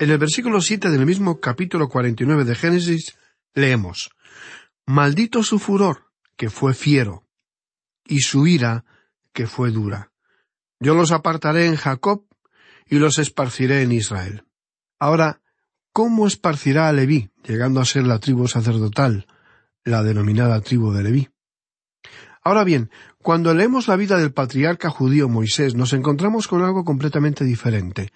En 0.00 0.10
el 0.10 0.18
versículo 0.18 0.60
siete 0.60 0.90
del 0.90 1.06
mismo 1.06 1.40
capítulo 1.40 1.88
cuarenta 1.88 2.22
y 2.22 2.26
nueve 2.26 2.44
de 2.44 2.54
Génesis, 2.54 3.16
leemos 3.54 4.10
Maldito 4.86 5.42
su 5.42 5.58
furor, 5.58 6.06
que 6.36 6.48
fue 6.48 6.72
fiero, 6.72 7.26
y 8.06 8.20
su 8.20 8.46
ira, 8.46 8.84
que 9.32 9.46
fue 9.46 9.70
dura. 9.70 10.12
Yo 10.80 10.94
los 10.94 11.12
apartaré 11.12 11.66
en 11.66 11.76
Jacob, 11.76 12.24
y 12.86 12.98
los 12.98 13.18
esparciré 13.18 13.82
en 13.82 13.92
Israel. 13.92 14.44
Ahora, 14.98 15.42
¿cómo 15.92 16.26
esparcirá 16.26 16.88
a 16.88 16.92
Leví, 16.92 17.30
llegando 17.44 17.80
a 17.80 17.84
ser 17.84 18.04
la 18.04 18.18
tribu 18.18 18.48
sacerdotal, 18.48 19.26
la 19.84 20.02
denominada 20.02 20.60
tribu 20.60 20.92
de 20.92 21.02
Leví? 21.02 21.28
Ahora 22.42 22.64
bien, 22.64 22.90
cuando 23.22 23.52
leemos 23.52 23.88
la 23.88 23.96
vida 23.96 24.16
del 24.16 24.32
patriarca 24.32 24.88
judío 24.88 25.28
Moisés, 25.28 25.74
nos 25.74 25.92
encontramos 25.92 26.48
con 26.48 26.62
algo 26.62 26.84
completamente 26.84 27.44
diferente. 27.44 28.10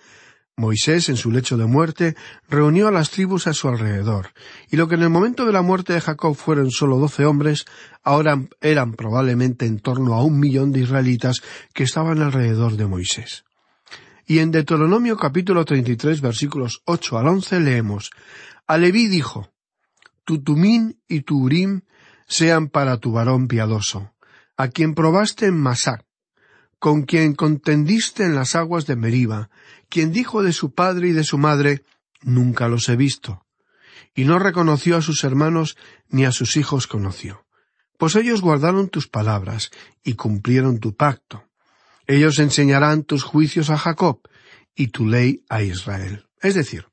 Moisés, 0.57 1.09
en 1.09 1.17
su 1.17 1.31
lecho 1.31 1.57
de 1.57 1.65
muerte, 1.65 2.15
reunió 2.49 2.89
a 2.89 2.91
las 2.91 3.11
tribus 3.11 3.47
a 3.47 3.55
su 3.55 3.69
alrededor, 3.69 4.33
y 4.71 4.77
lo 4.77 4.87
que 4.87 4.97
en 4.97 5.03
el 5.03 5.09
momento 5.09 5.47
de 5.47 5.53
la 5.53 5.63
muerte 5.63 5.95
de 5.95 6.01
Jacob 6.01 6.35
fueron 6.35 6.71
solo 6.71 6.99
doce 6.99 7.25
hombres, 7.25 7.65
ahora 8.03 8.39
eran 8.61 8.93
probablemente 8.93 9.65
en 9.65 9.81
torno 9.81 10.15
a 10.15 10.23
un 10.23 10.39
millón 10.39 10.71
de 10.73 10.81
israelitas 10.81 11.43
que 11.73 11.85
estaban 11.85 12.21
alrededor 12.21 12.77
de 12.77 12.87
Moisés. 12.87 13.45
Y 14.27 14.41
en 14.41 14.51
Deuteronomio 14.51 15.17
capítulo 15.17 15.65
33 15.65 16.21
versículos 16.21 16.83
8 16.85 17.19
al 17.19 17.29
11 17.29 17.61
leemos, 17.61 18.11
A 18.67 18.77
Leví 18.77 19.09
dijo, 19.09 19.51
Tu 20.25 20.43
tumín 20.43 21.01
y 21.09 21.23
tu 21.23 21.43
urim 21.43 21.81
sean 22.27 22.69
para 22.69 22.99
tu 22.99 23.13
varón 23.13 23.49
piadoso, 23.49 24.13
a 24.57 24.69
quien 24.69 24.95
probaste 24.95 25.47
en 25.47 25.57
Masac, 25.59 26.05
con 26.83 27.03
quien 27.03 27.35
contendiste 27.35 28.25
en 28.25 28.35
las 28.35 28.57
aguas 28.57 28.87
de 28.87 28.97
Meriba, 28.97 29.51
quien 29.89 30.11
dijo 30.11 30.43
de 30.43 30.53
su 30.53 30.75
padre 30.75 31.11
y 31.11 31.13
de 31.13 31.23
su 31.23 31.39
madre, 31.39 31.85
Nunca 32.23 32.67
los 32.67 32.89
he 32.89 32.97
visto. 32.97 33.47
Y 34.17 34.25
no 34.25 34.41
reconoció 34.41 34.97
a 34.97 35.01
sus 35.01 35.23
hermanos 35.23 35.77
ni 36.09 36.25
a 36.25 36.33
sus 36.33 36.57
hijos 36.57 36.89
conoció. 36.89 37.47
Pues 37.99 38.17
ellos 38.17 38.41
guardaron 38.41 38.89
tus 38.89 39.07
palabras 39.07 39.71
y 40.03 40.15
cumplieron 40.15 40.81
tu 40.81 40.97
pacto. 40.97 41.45
Ellos 42.09 42.41
enseñarán 42.41 43.05
tus 43.05 43.23
juicios 43.23 43.71
a 43.71 43.79
Jacob 43.79 44.21
y 44.75 44.89
tu 44.89 45.07
ley 45.07 45.45
a 45.49 45.63
Israel. 45.63 46.27
Es 46.41 46.57
decir, 46.57 46.87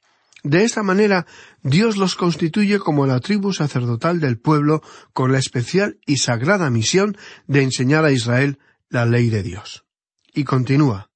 de 0.43 0.65
esta 0.65 0.84
manera 0.84 1.25
Dios 1.63 1.97
los 1.97 2.13
constituye 2.13 2.78
como 2.78 3.08
la 3.08 3.21
tribu 3.21 3.54
sacerdotal 3.54 4.19
del 4.19 4.38
pueblo 4.38 4.84
con 5.13 5.32
la 5.32 5.39
especial 5.39 5.97
y 6.06 6.17
sagrada 6.17 6.69
misión 6.69 7.17
de 7.47 7.63
enseñar 7.63 8.06
a 8.06 8.12
Israel 8.12 8.60
la 8.89 9.06
ley 9.06 9.30
de 9.30 9.43
Dios. 9.43 9.86
Y 10.34 10.43
continúa 10.43 11.10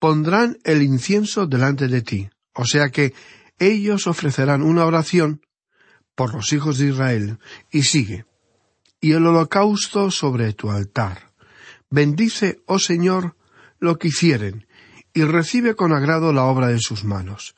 pondrán 0.00 0.58
el 0.64 0.82
incienso 0.82 1.46
delante 1.46 1.86
de 1.86 2.02
ti. 2.02 2.30
O 2.54 2.64
sea 2.64 2.88
que 2.88 3.14
ellos 3.60 4.08
ofrecerán 4.08 4.62
una 4.62 4.84
oración 4.86 5.42
por 6.16 6.34
los 6.34 6.52
hijos 6.52 6.78
de 6.78 6.88
Israel. 6.88 7.38
Y 7.70 7.82
sigue. 7.82 8.24
Y 9.00 9.12
el 9.12 9.24
holocausto 9.26 10.10
sobre 10.10 10.52
tu 10.54 10.70
altar. 10.70 11.32
Bendice, 11.90 12.62
oh 12.66 12.78
Señor, 12.78 13.36
lo 13.78 13.98
que 13.98 14.08
hicieren, 14.08 14.66
y 15.12 15.22
recibe 15.24 15.74
con 15.74 15.92
agrado 15.92 16.32
la 16.32 16.44
obra 16.44 16.68
de 16.68 16.78
sus 16.78 17.04
manos. 17.04 17.54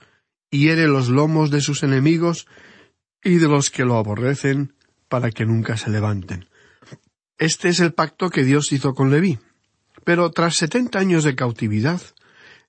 Hiere 0.51 0.87
los 0.87 1.09
lomos 1.09 1.51
de 1.51 1.61
sus 1.61 1.83
enemigos 1.83 2.47
y 3.23 3.37
de 3.37 3.49
los 3.49 3.71
que 3.71 3.85
lo 3.85 3.97
aborrecen, 3.97 4.75
para 5.09 5.31
que 5.31 5.45
nunca 5.45 5.77
se 5.77 5.91
levanten. 5.91 6.49
Este 7.39 7.69
es 7.69 7.81
el 7.81 7.95
pacto 7.95 8.31
que 8.31 8.45
Dios 8.45 8.73
hizo 8.73 8.95
con 8.95 9.11
Leví. 9.11 9.39
Pero 10.05 10.31
tras 10.31 10.57
setenta 10.57 10.99
años 10.99 11.25
de 11.25 11.37
cautividad, 11.37 12.01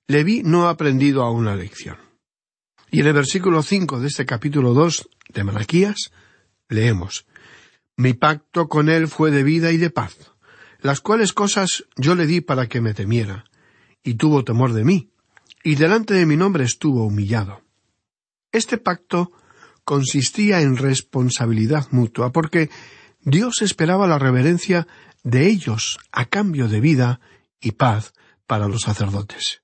Leví 0.06 0.42
no 0.44 0.66
ha 0.66 0.70
aprendido 0.70 1.22
aún 1.22 1.44
la 1.44 1.56
lección. 1.56 1.96
Y 2.90 3.00
en 3.00 3.08
el 3.08 3.14
versículo 3.14 3.62
cinco 3.62 3.98
de 3.98 4.08
este 4.08 4.24
capítulo 4.24 4.72
dos 4.72 5.08
de 5.28 5.42
Malaquías 5.42 6.12
leemos 6.68 7.26
Mi 7.96 8.12
pacto 8.12 8.68
con 8.68 8.88
él 8.88 9.08
fue 9.08 9.30
de 9.30 9.42
vida 9.42 9.72
y 9.72 9.78
de 9.78 9.90
paz, 9.90 10.16
las 10.80 11.00
cuales 11.00 11.32
cosas 11.32 11.84
yo 11.96 12.14
le 12.14 12.26
di 12.26 12.40
para 12.40 12.68
que 12.68 12.80
me 12.80 12.94
temiera, 12.94 13.44
y 14.02 14.14
tuvo 14.14 14.44
temor 14.44 14.72
de 14.74 14.84
mí, 14.84 15.10
y 15.62 15.76
delante 15.76 16.14
de 16.14 16.26
mi 16.26 16.36
nombre 16.36 16.64
estuvo 16.64 17.06
humillado. 17.06 17.62
Este 18.52 18.78
pacto 18.78 19.32
consistía 19.84 20.60
en 20.60 20.76
responsabilidad 20.76 21.88
mutua, 21.90 22.30
porque 22.32 22.70
Dios 23.24 23.62
esperaba 23.62 24.06
la 24.06 24.18
reverencia 24.18 24.86
de 25.22 25.48
ellos 25.48 25.98
a 26.12 26.26
cambio 26.26 26.68
de 26.68 26.80
vida 26.80 27.20
y 27.60 27.72
paz 27.72 28.12
para 28.46 28.68
los 28.68 28.82
sacerdotes. 28.82 29.62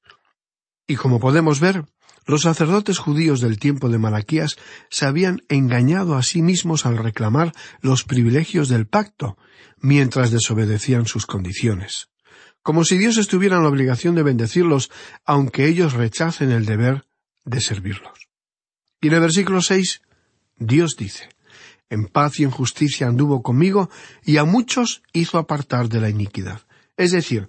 Y 0.87 0.97
como 0.97 1.21
podemos 1.21 1.61
ver, 1.61 1.85
los 2.27 2.43
sacerdotes 2.43 2.99
judíos 2.99 3.41
del 3.41 3.59
tiempo 3.59 3.91
de 3.91 3.99
Malaquías 3.99 4.57
se 4.89 5.05
habían 5.05 5.43
engañado 5.49 6.17
a 6.17 6.23
sí 6.23 6.41
mismos 6.41 6.87
al 6.87 6.97
reclamar 6.97 7.53
los 7.83 8.05
privilegios 8.05 8.69
del 8.69 8.87
pacto, 8.87 9.37
mientras 9.79 10.31
desobedecían 10.31 11.07
sus 11.07 11.27
condiciones, 11.27 12.09
como 12.63 12.85
si 12.85 12.97
Dios 12.97 13.19
estuviera 13.19 13.57
en 13.57 13.63
la 13.63 13.69
obligación 13.69 14.15
de 14.15 14.23
bendecirlos, 14.23 14.91
aunque 15.25 15.67
ellos 15.67 15.93
rechacen 15.93 16.51
el 16.51 16.65
deber 16.65 17.05
de 17.45 17.61
servirlos. 17.61 18.29
Y 19.01 19.09
en 19.09 19.15
el 19.15 19.21
versículo 19.21 19.61
seis, 19.61 20.03
Dios 20.57 20.97
dice, 20.97 21.29
En 21.91 22.07
paz 22.07 22.41
y 22.41 22.45
en 22.45 22.51
justicia 22.51 23.09
anduvo 23.09 23.43
conmigo, 23.43 23.91
y 24.25 24.39
a 24.39 24.45
muchos 24.45 25.03
hizo 25.13 25.37
apartar 25.37 25.89
de 25.89 26.01
la 26.01 26.09
iniquidad. 26.09 26.63
Es 26.97 27.13
decir, 27.13 27.47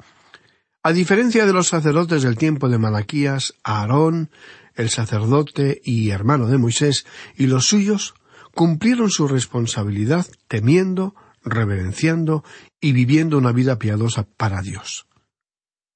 a 0.84 0.92
diferencia 0.94 1.46
de 1.46 1.54
los 1.54 1.68
sacerdotes 1.68 2.24
del 2.24 2.38
tiempo 2.38 2.68
de 2.68 2.80
Malaquías, 2.80 3.54
Aarón, 3.64 4.32
el 4.76 4.90
sacerdote 4.90 5.80
y 5.84 6.10
hermano 6.10 6.48
de 6.48 6.58
Moisés, 6.58 7.06
y 7.38 7.46
los 7.46 7.68
suyos, 7.68 8.16
cumplieron 8.56 9.12
su 9.12 9.28
responsabilidad 9.28 10.26
temiendo, 10.48 11.16
reverenciando 11.44 12.44
y 12.80 12.94
viviendo 12.94 13.38
una 13.38 13.52
vida 13.52 13.78
piadosa 13.78 14.24
para 14.24 14.62
Dios. 14.62 15.06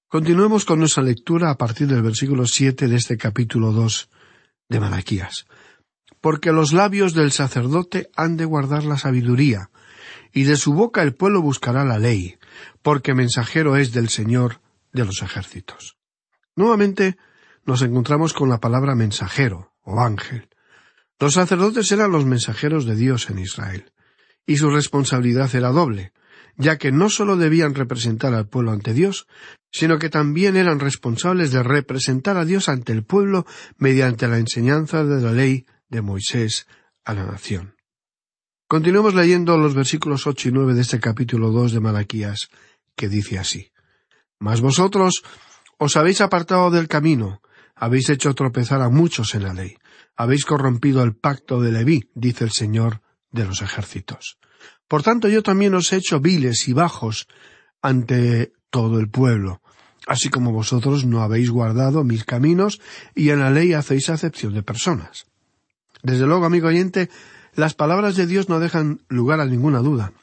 Continuemos 0.07 0.65
con 0.65 0.79
nuestra 0.79 1.03
lectura 1.03 1.49
a 1.49 1.57
partir 1.57 1.87
del 1.87 2.03
versículo 2.03 2.45
siete 2.45 2.87
de 2.87 2.97
este 2.97 3.17
capítulo 3.17 3.71
dos 3.71 4.09
de 4.69 4.79
Malaquías. 4.79 5.47
Porque 6.25 6.51
los 6.51 6.73
labios 6.73 7.13
del 7.13 7.31
sacerdote 7.31 8.09
han 8.15 8.35
de 8.35 8.45
guardar 8.45 8.83
la 8.83 8.97
sabiduría, 8.97 9.69
y 10.33 10.45
de 10.45 10.55
su 10.55 10.73
boca 10.73 11.03
el 11.03 11.13
pueblo 11.13 11.39
buscará 11.39 11.85
la 11.85 11.99
ley, 11.99 12.39
porque 12.81 13.13
mensajero 13.13 13.75
es 13.75 13.91
del 13.91 14.09
Señor 14.09 14.59
de 14.91 15.05
los 15.05 15.21
ejércitos. 15.21 15.97
Nuevamente 16.55 17.15
nos 17.63 17.83
encontramos 17.83 18.33
con 18.33 18.49
la 18.49 18.59
palabra 18.59 18.95
mensajero 18.95 19.75
o 19.83 20.01
ángel. 20.01 20.49
Los 21.19 21.35
sacerdotes 21.35 21.91
eran 21.91 22.09
los 22.09 22.25
mensajeros 22.25 22.87
de 22.87 22.95
Dios 22.95 23.29
en 23.29 23.37
Israel, 23.37 23.91
y 24.47 24.57
su 24.57 24.71
responsabilidad 24.71 25.53
era 25.53 25.69
doble, 25.69 26.11
ya 26.57 26.79
que 26.79 26.91
no 26.91 27.11
sólo 27.11 27.37
debían 27.37 27.75
representar 27.75 28.33
al 28.33 28.47
pueblo 28.47 28.71
ante 28.71 28.95
Dios, 28.95 29.27
sino 29.71 29.99
que 29.99 30.09
también 30.09 30.57
eran 30.57 30.79
responsables 30.79 31.51
de 31.51 31.61
representar 31.61 32.37
a 32.37 32.45
Dios 32.45 32.67
ante 32.67 32.93
el 32.93 33.03
pueblo 33.03 33.45
mediante 33.77 34.27
la 34.27 34.39
enseñanza 34.39 35.03
de 35.03 35.21
la 35.21 35.31
ley 35.31 35.67
de 35.95 36.01
Moisés 36.01 36.67
a 37.05 37.13
la 37.13 37.25
nación. 37.25 37.75
Continuemos 38.67 39.13
leyendo 39.13 39.57
los 39.57 39.73
versículos 39.73 40.27
ocho 40.27 40.49
y 40.49 40.51
nueve 40.51 40.73
de 40.73 40.81
este 40.81 40.99
capítulo 40.99 41.51
dos 41.51 41.71
de 41.71 41.79
Malaquías, 41.79 42.49
que 42.95 43.07
dice 43.07 43.39
así 43.39 43.71
Mas 44.39 44.59
vosotros 44.59 45.23
os 45.77 45.95
habéis 45.95 46.19
apartado 46.19 46.69
del 46.71 46.87
camino, 46.87 47.41
habéis 47.75 48.09
hecho 48.09 48.33
tropezar 48.33 48.81
a 48.81 48.89
muchos 48.89 49.35
en 49.35 49.43
la 49.43 49.53
ley, 49.53 49.77
habéis 50.15 50.45
corrompido 50.45 51.03
el 51.03 51.15
pacto 51.15 51.61
de 51.61 51.71
Leví, 51.71 52.09
dice 52.13 52.43
el 52.43 52.51
Señor 52.51 53.01
de 53.31 53.45
los 53.45 53.61
ejércitos. 53.61 54.37
Por 54.87 55.03
tanto, 55.03 55.27
yo 55.29 55.43
también 55.43 55.73
os 55.75 55.91
he 55.93 55.97
hecho 55.97 56.19
viles 56.19 56.67
y 56.67 56.73
bajos 56.73 57.27
ante 57.81 58.53
todo 58.69 58.99
el 58.99 59.09
pueblo, 59.09 59.61
así 60.07 60.29
como 60.29 60.51
vosotros 60.51 61.05
no 61.05 61.21
habéis 61.21 61.49
guardado 61.49 62.03
mis 62.03 62.25
caminos 62.25 62.81
y 63.13 63.29
en 63.29 63.39
la 63.39 63.49
ley 63.49 63.73
hacéis 63.73 64.09
acepción 64.09 64.53
de 64.53 64.63
personas. 64.63 65.27
Desde 66.05 66.27
luego, 66.27 66.45
amigo 66.45 66.67
oyente, 66.67 67.09
las 67.55 67.73
palabras 67.73 68.15
de 68.15 68.27
Dios 68.27 68.47
no 68.47 68.59
dejan 68.59 69.01
lugar 69.09 69.39
a 69.39 69.45
ninguna 69.45 69.79
duda. 69.79 70.13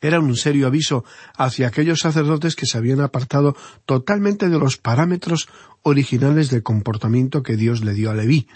Era 0.00 0.18
un 0.18 0.34
serio 0.34 0.66
aviso 0.66 1.04
hacia 1.36 1.68
aquellos 1.68 2.00
sacerdotes 2.00 2.56
que 2.56 2.66
se 2.66 2.76
habían 2.76 3.00
apartado 3.00 3.56
totalmente 3.84 4.48
de 4.48 4.58
los 4.58 4.78
parámetros 4.78 5.48
originales 5.82 6.50
de 6.50 6.64
comportamiento 6.64 7.44
que 7.44 7.56
Dios 7.56 7.84
le 7.84 7.94
dio 7.94 8.10
a 8.10 8.14
Leví, 8.14 8.48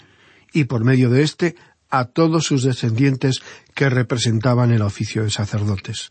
y 0.51 0.65
por 0.65 0.83
medio 0.83 1.09
de 1.09 1.23
éste 1.23 1.55
a 1.89 2.05
todos 2.05 2.43
sus 2.47 2.63
descendientes 2.63 3.41
que 3.73 3.89
representaban 3.89 4.73
el 4.73 4.81
oficio 4.81 5.23
de 5.23 5.29
sacerdotes. 5.29 6.09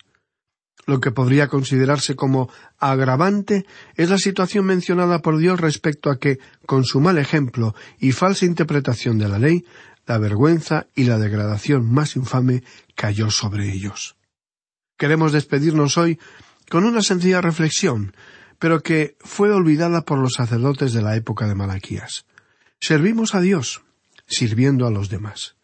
Lo 0.86 1.00
que 1.00 1.10
podría 1.10 1.48
considerarse 1.48 2.16
como 2.16 2.50
agravante 2.78 3.66
es 3.94 4.08
la 4.08 4.16
situación 4.16 4.64
mencionada 4.64 5.20
por 5.20 5.36
Dios 5.36 5.60
respecto 5.60 6.10
a 6.10 6.18
que, 6.18 6.38
con 6.64 6.84
su 6.84 7.00
mal 7.00 7.18
ejemplo 7.18 7.74
y 7.98 8.12
falsa 8.12 8.46
interpretación 8.46 9.18
de 9.18 9.28
la 9.28 9.38
ley, 9.38 9.64
la 10.10 10.18
vergüenza 10.18 10.88
y 10.96 11.04
la 11.04 11.20
degradación 11.20 11.88
más 11.88 12.16
infame 12.16 12.64
cayó 12.96 13.30
sobre 13.30 13.72
ellos. 13.72 14.16
Queremos 14.98 15.30
despedirnos 15.30 15.96
hoy 15.98 16.18
con 16.68 16.84
una 16.84 17.00
sencilla 17.00 17.40
reflexión, 17.40 18.12
pero 18.58 18.82
que 18.82 19.16
fue 19.20 19.52
olvidada 19.52 20.04
por 20.04 20.18
los 20.18 20.32
sacerdotes 20.32 20.92
de 20.92 21.02
la 21.02 21.14
época 21.14 21.46
de 21.46 21.54
Malaquías. 21.54 22.26
Servimos 22.80 23.36
a 23.36 23.40
Dios, 23.40 23.84
sirviendo 24.26 24.84
a 24.84 24.90
los 24.90 25.10
demás. 25.10 25.54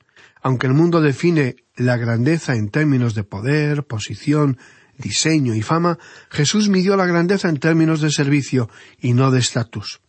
Aunque 0.42 0.68
el 0.68 0.74
mundo 0.74 1.00
define 1.00 1.56
la 1.74 1.96
grandeza 1.96 2.54
en 2.54 2.68
términos 2.68 3.16
de 3.16 3.24
poder, 3.24 3.82
posición, 3.82 4.58
diseño 4.96 5.56
y 5.56 5.62
fama, 5.62 5.98
Jesús 6.30 6.68
midió 6.68 6.96
la 6.96 7.06
grandeza 7.06 7.48
en 7.48 7.58
términos 7.58 8.00
de 8.00 8.12
servicio 8.12 8.70
y 9.00 9.12
no 9.12 9.32
de 9.32 9.40
estatus. 9.40 10.00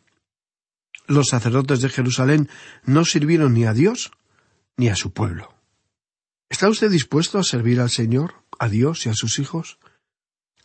Los 1.08 1.30
sacerdotes 1.30 1.82
de 1.82 1.90
Jerusalén 1.90 2.50
no 2.86 3.04
sirvieron 3.04 3.56
ni 3.56 3.66
a 3.66 3.74
Dios 3.74 4.12
ni 4.78 4.90
a 4.90 4.96
su 4.96 5.12
pueblo. 5.12 5.54
¿Está 6.50 6.70
usted 6.70 6.90
dispuesto 6.90 7.40
a 7.40 7.44
servir 7.44 7.82
al 7.82 7.90
Señor, 7.90 8.36
a 8.58 8.70
Dios 8.70 9.06
y 9.06 9.10
a 9.10 9.14
sus 9.14 9.40
hijos? 9.40 9.80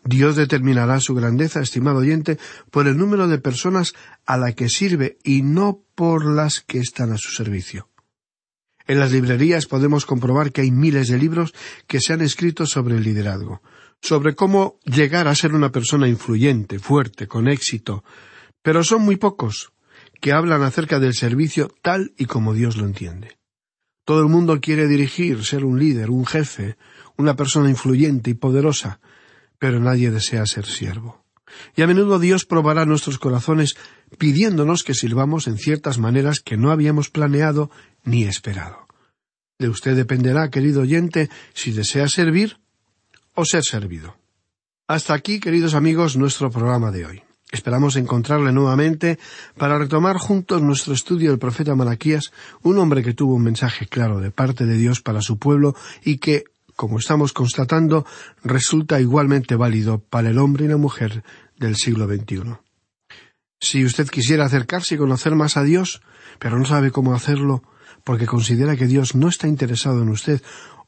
Dios 0.04 0.36
determinará 0.36 1.00
su 1.00 1.14
grandeza, 1.14 1.60
estimado 1.60 1.98
oyente, 1.98 2.38
por 2.70 2.86
el 2.86 2.96
número 2.96 3.28
de 3.28 3.38
personas 3.38 3.94
a 4.26 4.36
la 4.36 4.52
que 4.52 4.68
sirve 4.68 5.18
y 5.24 5.42
no 5.42 5.84
por 5.94 6.24
las 6.24 6.60
que 6.60 6.78
están 6.78 7.12
a 7.12 7.18
su 7.18 7.30
servicio. 7.30 7.88
En 8.86 8.98
las 8.98 9.12
librerías 9.12 9.66
podemos 9.66 10.06
comprobar 10.06 10.52
que 10.52 10.62
hay 10.62 10.70
miles 10.70 11.08
de 11.08 11.18
libros 11.18 11.54
que 11.86 12.00
se 12.00 12.12
han 12.12 12.20
escrito 12.20 12.66
sobre 12.66 12.96
el 12.96 13.04
liderazgo, 13.04 13.62
sobre 14.00 14.34
cómo 14.34 14.78
llegar 14.84 15.28
a 15.28 15.36
ser 15.36 15.54
una 15.54 15.70
persona 15.70 16.08
influyente, 16.08 16.80
fuerte, 16.80 17.28
con 17.28 17.46
éxito, 17.46 18.02
pero 18.60 18.82
son 18.82 19.02
muy 19.02 19.16
pocos 19.16 19.72
que 20.20 20.32
hablan 20.32 20.62
acerca 20.62 20.98
del 20.98 21.14
servicio 21.14 21.72
tal 21.80 22.12
y 22.16 22.26
como 22.26 22.54
Dios 22.54 22.76
lo 22.76 22.86
entiende. 22.86 23.41
Todo 24.04 24.20
el 24.20 24.28
mundo 24.28 24.60
quiere 24.60 24.88
dirigir, 24.88 25.44
ser 25.44 25.64
un 25.64 25.78
líder, 25.78 26.10
un 26.10 26.26
jefe, 26.26 26.76
una 27.16 27.36
persona 27.36 27.70
influyente 27.70 28.30
y 28.30 28.34
poderosa, 28.34 29.00
pero 29.58 29.78
nadie 29.78 30.10
desea 30.10 30.44
ser 30.46 30.66
siervo. 30.66 31.24
Y 31.76 31.82
a 31.82 31.86
menudo 31.86 32.18
Dios 32.18 32.44
probará 32.44 32.84
nuestros 32.84 33.18
corazones 33.18 33.76
pidiéndonos 34.18 34.82
que 34.82 34.94
sirvamos 34.94 35.46
en 35.46 35.58
ciertas 35.58 35.98
maneras 35.98 36.40
que 36.40 36.56
no 36.56 36.70
habíamos 36.70 37.10
planeado 37.10 37.70
ni 38.02 38.24
esperado. 38.24 38.88
De 39.58 39.68
usted 39.68 39.94
dependerá, 39.94 40.50
querido 40.50 40.82
oyente, 40.82 41.30
si 41.54 41.72
desea 41.72 42.08
servir 42.08 42.58
o 43.34 43.44
ser 43.44 43.62
servido. 43.62 44.16
Hasta 44.88 45.14
aquí, 45.14 45.38
queridos 45.38 45.74
amigos, 45.74 46.16
nuestro 46.16 46.50
programa 46.50 46.90
de 46.90 47.06
hoy. 47.06 47.22
Esperamos 47.52 47.96
encontrarle 47.96 48.50
nuevamente 48.50 49.18
para 49.58 49.78
retomar 49.78 50.16
juntos 50.16 50.62
nuestro 50.62 50.94
estudio 50.94 51.28
del 51.28 51.38
profeta 51.38 51.74
Malaquías, 51.74 52.32
un 52.62 52.78
hombre 52.78 53.02
que 53.02 53.12
tuvo 53.12 53.34
un 53.34 53.42
mensaje 53.42 53.86
claro 53.86 54.20
de 54.20 54.30
parte 54.30 54.64
de 54.64 54.78
Dios 54.78 55.02
para 55.02 55.20
su 55.20 55.36
pueblo 55.36 55.76
y 56.02 56.16
que, 56.16 56.44
como 56.76 56.98
estamos 56.98 57.34
constatando, 57.34 58.06
resulta 58.42 59.02
igualmente 59.02 59.54
válido 59.54 59.98
para 59.98 60.30
el 60.30 60.38
hombre 60.38 60.64
y 60.64 60.68
la 60.68 60.78
mujer 60.78 61.24
del 61.58 61.76
siglo 61.76 62.06
XXI. 62.06 62.56
Si 63.60 63.84
usted 63.84 64.08
quisiera 64.08 64.46
acercarse 64.46 64.94
y 64.94 64.98
conocer 64.98 65.34
más 65.34 65.58
a 65.58 65.62
Dios, 65.62 66.00
pero 66.38 66.58
no 66.58 66.64
sabe 66.64 66.90
cómo 66.90 67.14
hacerlo, 67.14 67.62
porque 68.02 68.26
considera 68.26 68.76
que 68.76 68.86
Dios 68.86 69.14
no 69.14 69.28
está 69.28 69.46
interesado 69.46 70.02
en 70.02 70.08
usted, 70.08 70.40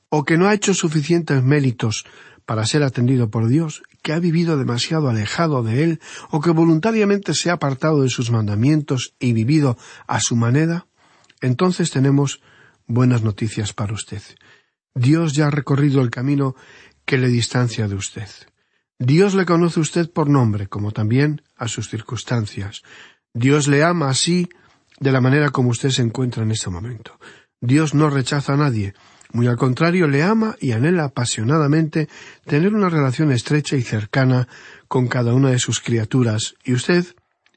o 0.08 0.24
que 0.24 0.38
no 0.38 0.48
ha 0.48 0.54
hecho 0.54 0.72
suficientes 0.72 1.42
méritos 1.42 2.06
para 2.46 2.64
ser 2.64 2.82
atendido 2.82 3.28
por 3.28 3.48
Dios, 3.48 3.82
que 4.04 4.12
ha 4.12 4.18
vivido 4.18 4.58
demasiado 4.58 5.08
alejado 5.08 5.62
de 5.62 5.82
Él, 5.82 6.00
o 6.30 6.42
que 6.42 6.50
voluntariamente 6.50 7.32
se 7.32 7.48
ha 7.48 7.54
apartado 7.54 8.02
de 8.02 8.10
sus 8.10 8.30
mandamientos 8.30 9.14
y 9.18 9.32
vivido 9.32 9.78
a 10.06 10.20
su 10.20 10.36
manera, 10.36 10.86
entonces 11.40 11.90
tenemos 11.90 12.42
buenas 12.86 13.22
noticias 13.22 13.72
para 13.72 13.94
usted. 13.94 14.20
Dios 14.94 15.32
ya 15.32 15.46
ha 15.46 15.50
recorrido 15.50 16.02
el 16.02 16.10
camino 16.10 16.54
que 17.06 17.16
le 17.16 17.28
distancia 17.28 17.88
de 17.88 17.94
usted. 17.94 18.28
Dios 18.98 19.34
le 19.34 19.46
conoce 19.46 19.80
a 19.80 19.82
usted 19.82 20.10
por 20.10 20.28
nombre, 20.28 20.66
como 20.66 20.92
también 20.92 21.40
a 21.56 21.66
sus 21.66 21.88
circunstancias. 21.88 22.82
Dios 23.32 23.68
le 23.68 23.84
ama 23.84 24.10
así 24.10 24.50
de 25.00 25.12
la 25.12 25.22
manera 25.22 25.48
como 25.48 25.70
usted 25.70 25.88
se 25.88 26.02
encuentra 26.02 26.42
en 26.42 26.50
este 26.50 26.68
momento. 26.68 27.18
Dios 27.58 27.94
no 27.94 28.10
rechaza 28.10 28.52
a 28.52 28.58
nadie, 28.58 28.92
muy 29.34 29.48
al 29.48 29.56
contrario, 29.56 30.06
le 30.06 30.22
ama 30.22 30.54
y 30.60 30.70
anhela 30.70 31.06
apasionadamente 31.06 32.08
tener 32.46 32.72
una 32.72 32.88
relación 32.88 33.32
estrecha 33.32 33.74
y 33.76 33.82
cercana 33.82 34.46
con 34.86 35.08
cada 35.08 35.34
una 35.34 35.50
de 35.50 35.58
sus 35.58 35.80
criaturas, 35.80 36.54
y 36.62 36.72
usted 36.72 37.04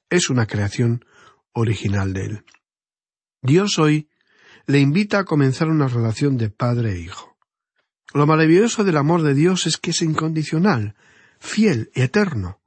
es 0.09 0.31
una 0.31 0.47
creación 0.47 1.05
original 1.53 2.13
de 2.13 2.25
él. 2.25 2.45
Dios 3.43 3.77
hoy 3.77 4.09
le 4.65 4.79
invita 4.79 5.19
a 5.19 5.25
comenzar 5.25 5.69
una 5.69 5.87
relación 5.87 6.35
de 6.37 6.49
padre 6.49 6.93
e 6.93 6.99
hijo. 6.99 7.37
Lo 8.11 8.25
maravilloso 8.25 8.83
del 8.83 8.97
amor 8.97 9.21
de 9.21 9.35
Dios 9.35 9.67
es 9.67 9.77
que 9.77 9.91
es 9.91 10.01
incondicional, 10.01 10.95
fiel 11.39 11.91
y 11.93 12.01
eterno. 12.01 12.59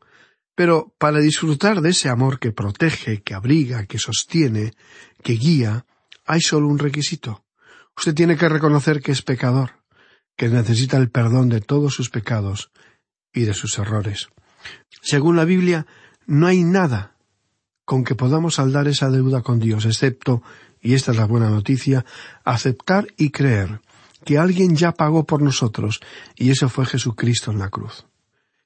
Pero 0.54 0.94
para 0.98 1.18
disfrutar 1.18 1.80
de 1.80 1.90
ese 1.90 2.10
amor 2.10 2.38
que 2.38 2.52
protege, 2.52 3.22
que 3.22 3.34
abriga, 3.34 3.86
que 3.86 3.98
sostiene, 3.98 4.72
que 5.24 5.32
guía, 5.32 5.84
hay 6.26 6.40
solo 6.42 6.68
un 6.68 6.78
requisito 6.78 7.44
Usted 8.00 8.14
tiene 8.14 8.38
que 8.38 8.48
reconocer 8.48 9.02
que 9.02 9.12
es 9.12 9.20
pecador, 9.20 9.72
que 10.34 10.48
necesita 10.48 10.96
el 10.96 11.10
perdón 11.10 11.50
de 11.50 11.60
todos 11.60 11.92
sus 11.92 12.08
pecados 12.08 12.70
y 13.30 13.42
de 13.42 13.52
sus 13.52 13.78
errores. 13.78 14.28
Según 15.02 15.36
la 15.36 15.44
Biblia, 15.44 15.86
no 16.26 16.46
hay 16.46 16.64
nada 16.64 17.14
con 17.84 18.02
que 18.02 18.14
podamos 18.14 18.54
saldar 18.54 18.88
esa 18.88 19.10
deuda 19.10 19.42
con 19.42 19.58
Dios, 19.58 19.84
excepto, 19.84 20.42
y 20.80 20.94
esta 20.94 21.10
es 21.10 21.18
la 21.18 21.26
buena 21.26 21.50
noticia, 21.50 22.06
aceptar 22.42 23.06
y 23.18 23.32
creer 23.32 23.82
que 24.24 24.38
alguien 24.38 24.76
ya 24.76 24.92
pagó 24.92 25.26
por 25.26 25.42
nosotros, 25.42 26.00
y 26.36 26.48
eso 26.48 26.70
fue 26.70 26.86
Jesucristo 26.86 27.50
en 27.50 27.58
la 27.58 27.68
cruz. 27.68 28.06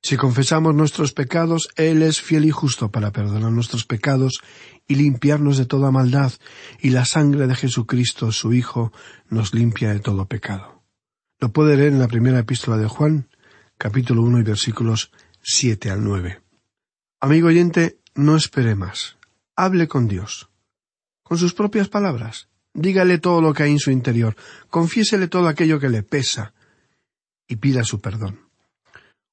Si 0.05 0.19
confesamos 0.19 0.75
nuestros 0.75 1.15
pecados, 1.15 1.71
Él 1.77 2.03
es 2.03 2.21
fiel 2.21 2.45
y 2.45 2.51
justo 2.51 2.91
para 2.91 3.11
perdonar 3.11 3.51
nuestros 3.51 3.87
pecados 3.87 4.43
y 4.87 4.97
limpiarnos 4.97 5.57
de 5.57 5.65
toda 5.65 5.91
maldad, 5.91 6.31
y 6.79 6.91
la 6.91 7.07
sangre 7.07 7.47
de 7.47 7.55
Jesucristo, 7.55 8.31
su 8.31 8.53
Hijo, 8.53 8.93
nos 9.31 9.55
limpia 9.55 9.95
de 9.95 10.01
todo 10.01 10.29
pecado. 10.29 10.83
Lo 11.41 11.55
puede 11.55 11.79
leer 11.79 11.95
en 11.95 12.01
la 12.01 12.09
primera 12.09 12.41
epístola 12.41 12.77
de 12.77 12.87
Juan, 12.87 13.31
capítulo 13.79 14.21
uno 14.21 14.39
y 14.39 14.43
versículos 14.43 15.11
siete 15.41 15.91
al 15.91 16.05
nueve. 16.05 16.43
Amigo 17.19 17.49
oyente, 17.49 17.99
no 18.15 18.37
espere 18.37 18.75
más. 18.75 19.17
Hable 19.57 19.89
con 19.89 20.07
Dios. 20.07 20.51
Con 21.23 21.39
sus 21.39 21.55
propias 21.55 21.89
palabras. 21.89 22.51
Dígale 22.75 23.17
todo 23.17 23.41
lo 23.41 23.55
que 23.55 23.63
hay 23.63 23.73
en 23.73 23.79
su 23.79 23.91
interior. 23.91 24.37
Confiésele 24.69 25.29
todo 25.29 25.49
aquello 25.49 25.81
que 25.81 25.89
le 25.89 26.03
pesa. 26.03 26.53
Y 27.49 27.57
pida 27.57 27.85
su 27.85 28.03
perdón. 28.03 28.44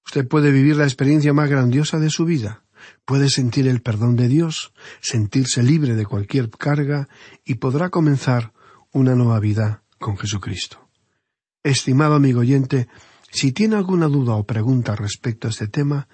Usted 0.06 0.28
puede 0.28 0.52
vivir 0.52 0.76
la 0.76 0.84
experiencia 0.84 1.34
más 1.34 1.50
grandiosa 1.50 2.00
de 2.00 2.10
su 2.10 2.26
vida. 2.26 2.64
Puede 3.06 3.30
sentir 3.30 3.68
el 3.68 3.82
perdón 3.82 4.16
de 4.16 4.28
Dios, 4.28 4.74
sentirse 5.02 5.64
libre 5.64 5.96
de 5.96 6.06
cualquier 6.06 6.50
carga 6.50 7.08
y 7.46 7.56
podrá 7.56 7.90
comenzar 7.90 8.54
una 8.92 9.16
nueva 9.16 9.40
vida 9.40 9.84
con 10.00 10.18
Jesucristo. 10.18 10.90
Estimado 11.64 12.16
amigo 12.16 12.40
oyente, 12.40 12.88
si 13.32 13.52
tiene 13.52 13.76
alguna 13.76 14.08
duda 14.08 14.34
o 14.36 14.46
pregunta 14.46 14.96
respecto 14.96 15.48
a 15.48 15.52
este 15.52 15.68
tema, 15.68 16.08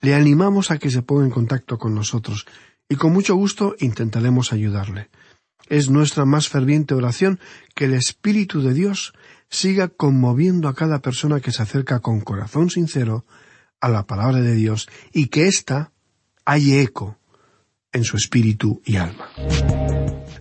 le 0.00 0.14
animamos 0.14 0.70
a 0.70 0.78
que 0.78 0.90
se 0.90 1.02
ponga 1.02 1.24
en 1.24 1.30
contacto 1.30 1.78
con 1.78 1.94
nosotros 1.94 2.46
y 2.88 2.96
con 2.96 3.12
mucho 3.12 3.34
gusto 3.34 3.76
intentaremos 3.78 4.52
ayudarle. 4.52 5.10
Es 5.68 5.88
nuestra 5.88 6.24
más 6.24 6.48
ferviente 6.48 6.94
oración 6.94 7.40
que 7.74 7.86
el 7.86 7.94
Espíritu 7.94 8.60
de 8.60 8.74
Dios 8.74 9.14
siga 9.54 9.88
conmoviendo 9.88 10.68
a 10.68 10.74
cada 10.74 11.00
persona 11.00 11.40
que 11.40 11.52
se 11.52 11.62
acerca 11.62 12.00
con 12.00 12.20
corazón 12.20 12.70
sincero 12.70 13.24
a 13.80 13.88
la 13.88 14.06
palabra 14.06 14.40
de 14.40 14.54
Dios 14.54 14.88
y 15.12 15.28
que 15.28 15.46
ésta 15.46 15.92
haya 16.44 16.80
eco 16.80 17.18
en 17.92 18.04
su 18.04 18.16
espíritu 18.16 18.82
y 18.84 18.96
alma. 18.96 19.28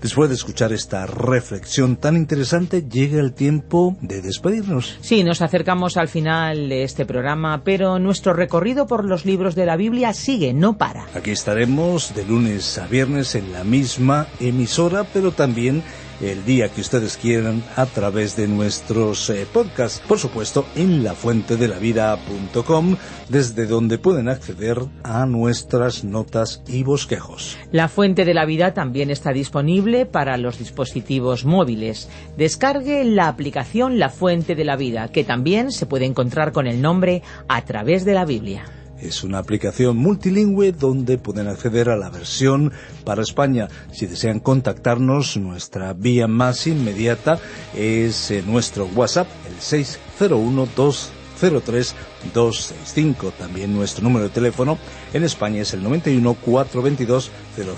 Después 0.01 0.29
de 0.29 0.35
escuchar 0.35 0.73
esta 0.73 1.05
reflexión 1.05 1.95
tan 1.95 2.17
interesante, 2.17 2.83
llega 2.89 3.21
el 3.21 3.33
tiempo 3.33 3.95
de 4.01 4.21
despedirnos. 4.21 4.97
Sí, 4.99 5.23
nos 5.23 5.41
acercamos 5.41 5.95
al 5.95 6.09
final 6.09 6.67
de 6.67 6.83
este 6.83 7.05
programa, 7.05 7.63
pero 7.63 7.99
nuestro 7.99 8.33
recorrido 8.33 8.85
por 8.85 9.05
los 9.05 9.23
libros 9.23 9.55
de 9.55 9.65
la 9.65 9.77
Biblia 9.77 10.11
sigue, 10.11 10.53
no 10.53 10.77
para. 10.77 11.07
Aquí 11.15 11.31
estaremos 11.31 12.13
de 12.15 12.25
lunes 12.25 12.77
a 12.79 12.87
viernes 12.87 13.35
en 13.35 13.53
la 13.53 13.63
misma 13.63 14.27
emisora, 14.41 15.05
pero 15.05 15.31
también 15.31 15.83
el 16.21 16.45
día 16.45 16.69
que 16.69 16.81
ustedes 16.81 17.17
quieran 17.17 17.63
a 17.75 17.85
través 17.85 18.35
de 18.35 18.47
nuestros 18.47 19.29
eh, 19.29 19.45
podcasts, 19.51 20.01
por 20.07 20.19
supuesto 20.19 20.65
en 20.75 21.03
lafuentedelavida.com, 21.03 22.97
desde 23.29 23.65
donde 23.65 23.97
pueden 23.97 24.29
acceder 24.29 24.79
a 25.03 25.25
nuestras 25.25 26.03
notas 26.03 26.61
y 26.67 26.83
bosquejos. 26.83 27.57
La 27.71 27.87
Fuente 27.87 28.25
de 28.25 28.33
la 28.33 28.45
Vida 28.45 28.73
también 28.73 29.09
está 29.09 29.31
disponible 29.31 30.05
para 30.05 30.37
los 30.37 30.59
dispositivos 30.59 31.45
móviles. 31.45 32.09
Descargue 32.37 33.03
la 33.03 33.27
aplicación 33.27 33.99
La 33.99 34.09
Fuente 34.09 34.55
de 34.55 34.65
la 34.65 34.75
Vida, 34.75 35.07
que 35.09 35.23
también 35.23 35.71
se 35.71 35.85
puede 35.85 36.05
encontrar 36.05 36.51
con 36.51 36.67
el 36.67 36.81
nombre 36.81 37.21
a 37.47 37.63
través 37.63 38.05
de 38.05 38.13
la 38.13 38.25
Biblia. 38.25 38.65
Es 39.03 39.25
una 39.25 39.39
aplicación 39.39 39.97
multilingüe 39.97 40.71
donde 40.71 41.17
pueden 41.17 41.49
acceder 41.49 41.89
a 41.89 41.97
la 41.97 42.09
versión 42.09 42.71
para 43.03 43.21
España. 43.21 43.67
Si 43.91 44.05
desean 44.05 44.39
contactarnos, 44.39 45.35
nuestra 45.35 45.91
vía 45.91 46.29
más 46.29 46.67
inmediata 46.67 47.37
es 47.75 48.31
eh, 48.31 48.41
nuestro 48.47 48.85
WhatsApp, 48.85 49.27
el 49.49 49.59
601 49.59 50.69
203 50.73 51.95
265. 52.33 53.33
También 53.37 53.75
nuestro 53.75 54.05
número 54.05 54.23
de 54.23 54.29
teléfono 54.29 54.77
en 55.13 55.25
España 55.25 55.63
es 55.63 55.73
el 55.73 55.83
91 55.83 56.35
422 56.35 57.29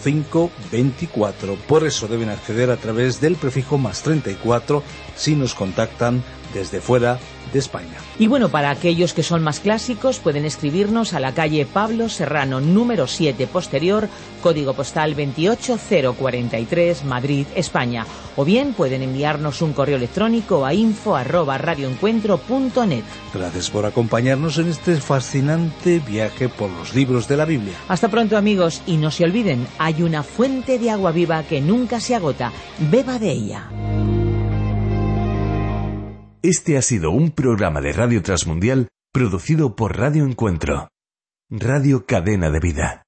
05 0.04 0.52
24. 0.72 1.56
Por 1.68 1.88
eso 1.88 2.08
deben 2.08 2.30
acceder 2.30 2.70
a 2.70 2.78
través 2.78 3.20
del 3.20 3.36
prefijo 3.36 3.80
más 3.80 4.04
34 4.04 4.84
si 5.16 5.36
nos 5.36 5.56
contactan 5.56 6.24
desde 6.56 6.82
fuera 6.82 7.20
de 7.54 7.60
España. 7.60 7.98
Y 8.18 8.28
bueno, 8.28 8.50
para 8.50 8.72
aquellos 8.72 9.14
que 9.14 9.22
son 9.22 9.44
más 9.44 9.60
clásicos, 9.60 10.20
pueden 10.20 10.46
escribirnos 10.46 11.14
a 11.14 11.20
la 11.20 11.34
calle 11.34 11.66
Pablo 11.66 12.10
Serrano, 12.10 12.62
número 12.62 13.06
7 13.08 13.46
posterior, 13.48 14.08
código 14.42 14.74
postal 14.74 15.14
28043, 15.16 17.04
Madrid, 17.04 17.46
España. 17.56 18.08
O 18.38 18.46
bien 18.46 18.74
pueden 18.74 19.02
enviarnos 19.02 19.62
un 19.62 19.74
correo 19.74 19.98
electrónico 19.98 20.66
a 20.66 20.74
info 20.74 21.16
arroba 21.16 21.58
radioencuentro.net. 21.58 23.04
Gracias 23.34 23.70
por 23.70 23.86
acompañarnos 23.86 24.58
en 24.58 24.70
este 24.70 24.96
fascinante 24.96 26.00
viaje 26.00 26.50
por 26.50 26.70
los 26.70 26.96
libros 26.96 27.28
de 27.28 27.38
la 27.38 27.46
Biblia. 27.46 27.76
Hasta 27.88 28.10
pronto 28.10 28.38
amigos 28.38 28.82
y 28.88 28.98
no 28.98 29.12
se 29.12 29.26
olviden, 29.26 29.68
hay 29.78 30.02
una 30.04 30.24
fuente 30.24 30.80
de 30.80 30.90
agua 30.90 31.12
viva 31.12 31.44
que 31.44 31.62
nunca 31.62 32.00
se 32.00 32.16
agota. 32.16 32.52
Beba 32.80 33.20
de 33.20 33.32
ella. 33.32 34.15
Este 36.48 36.78
ha 36.78 36.84
sido 36.84 37.10
un 37.10 37.32
programa 37.32 37.82
de 37.82 37.92
Radio 37.92 38.22
Transmundial 38.22 38.90
producido 39.12 39.76
por 39.76 39.98
Radio 39.98 40.26
Encuentro, 40.26 40.90
Radio 41.50 42.06
Cadena 42.06 42.52
de 42.52 42.60
Vida. 42.60 43.05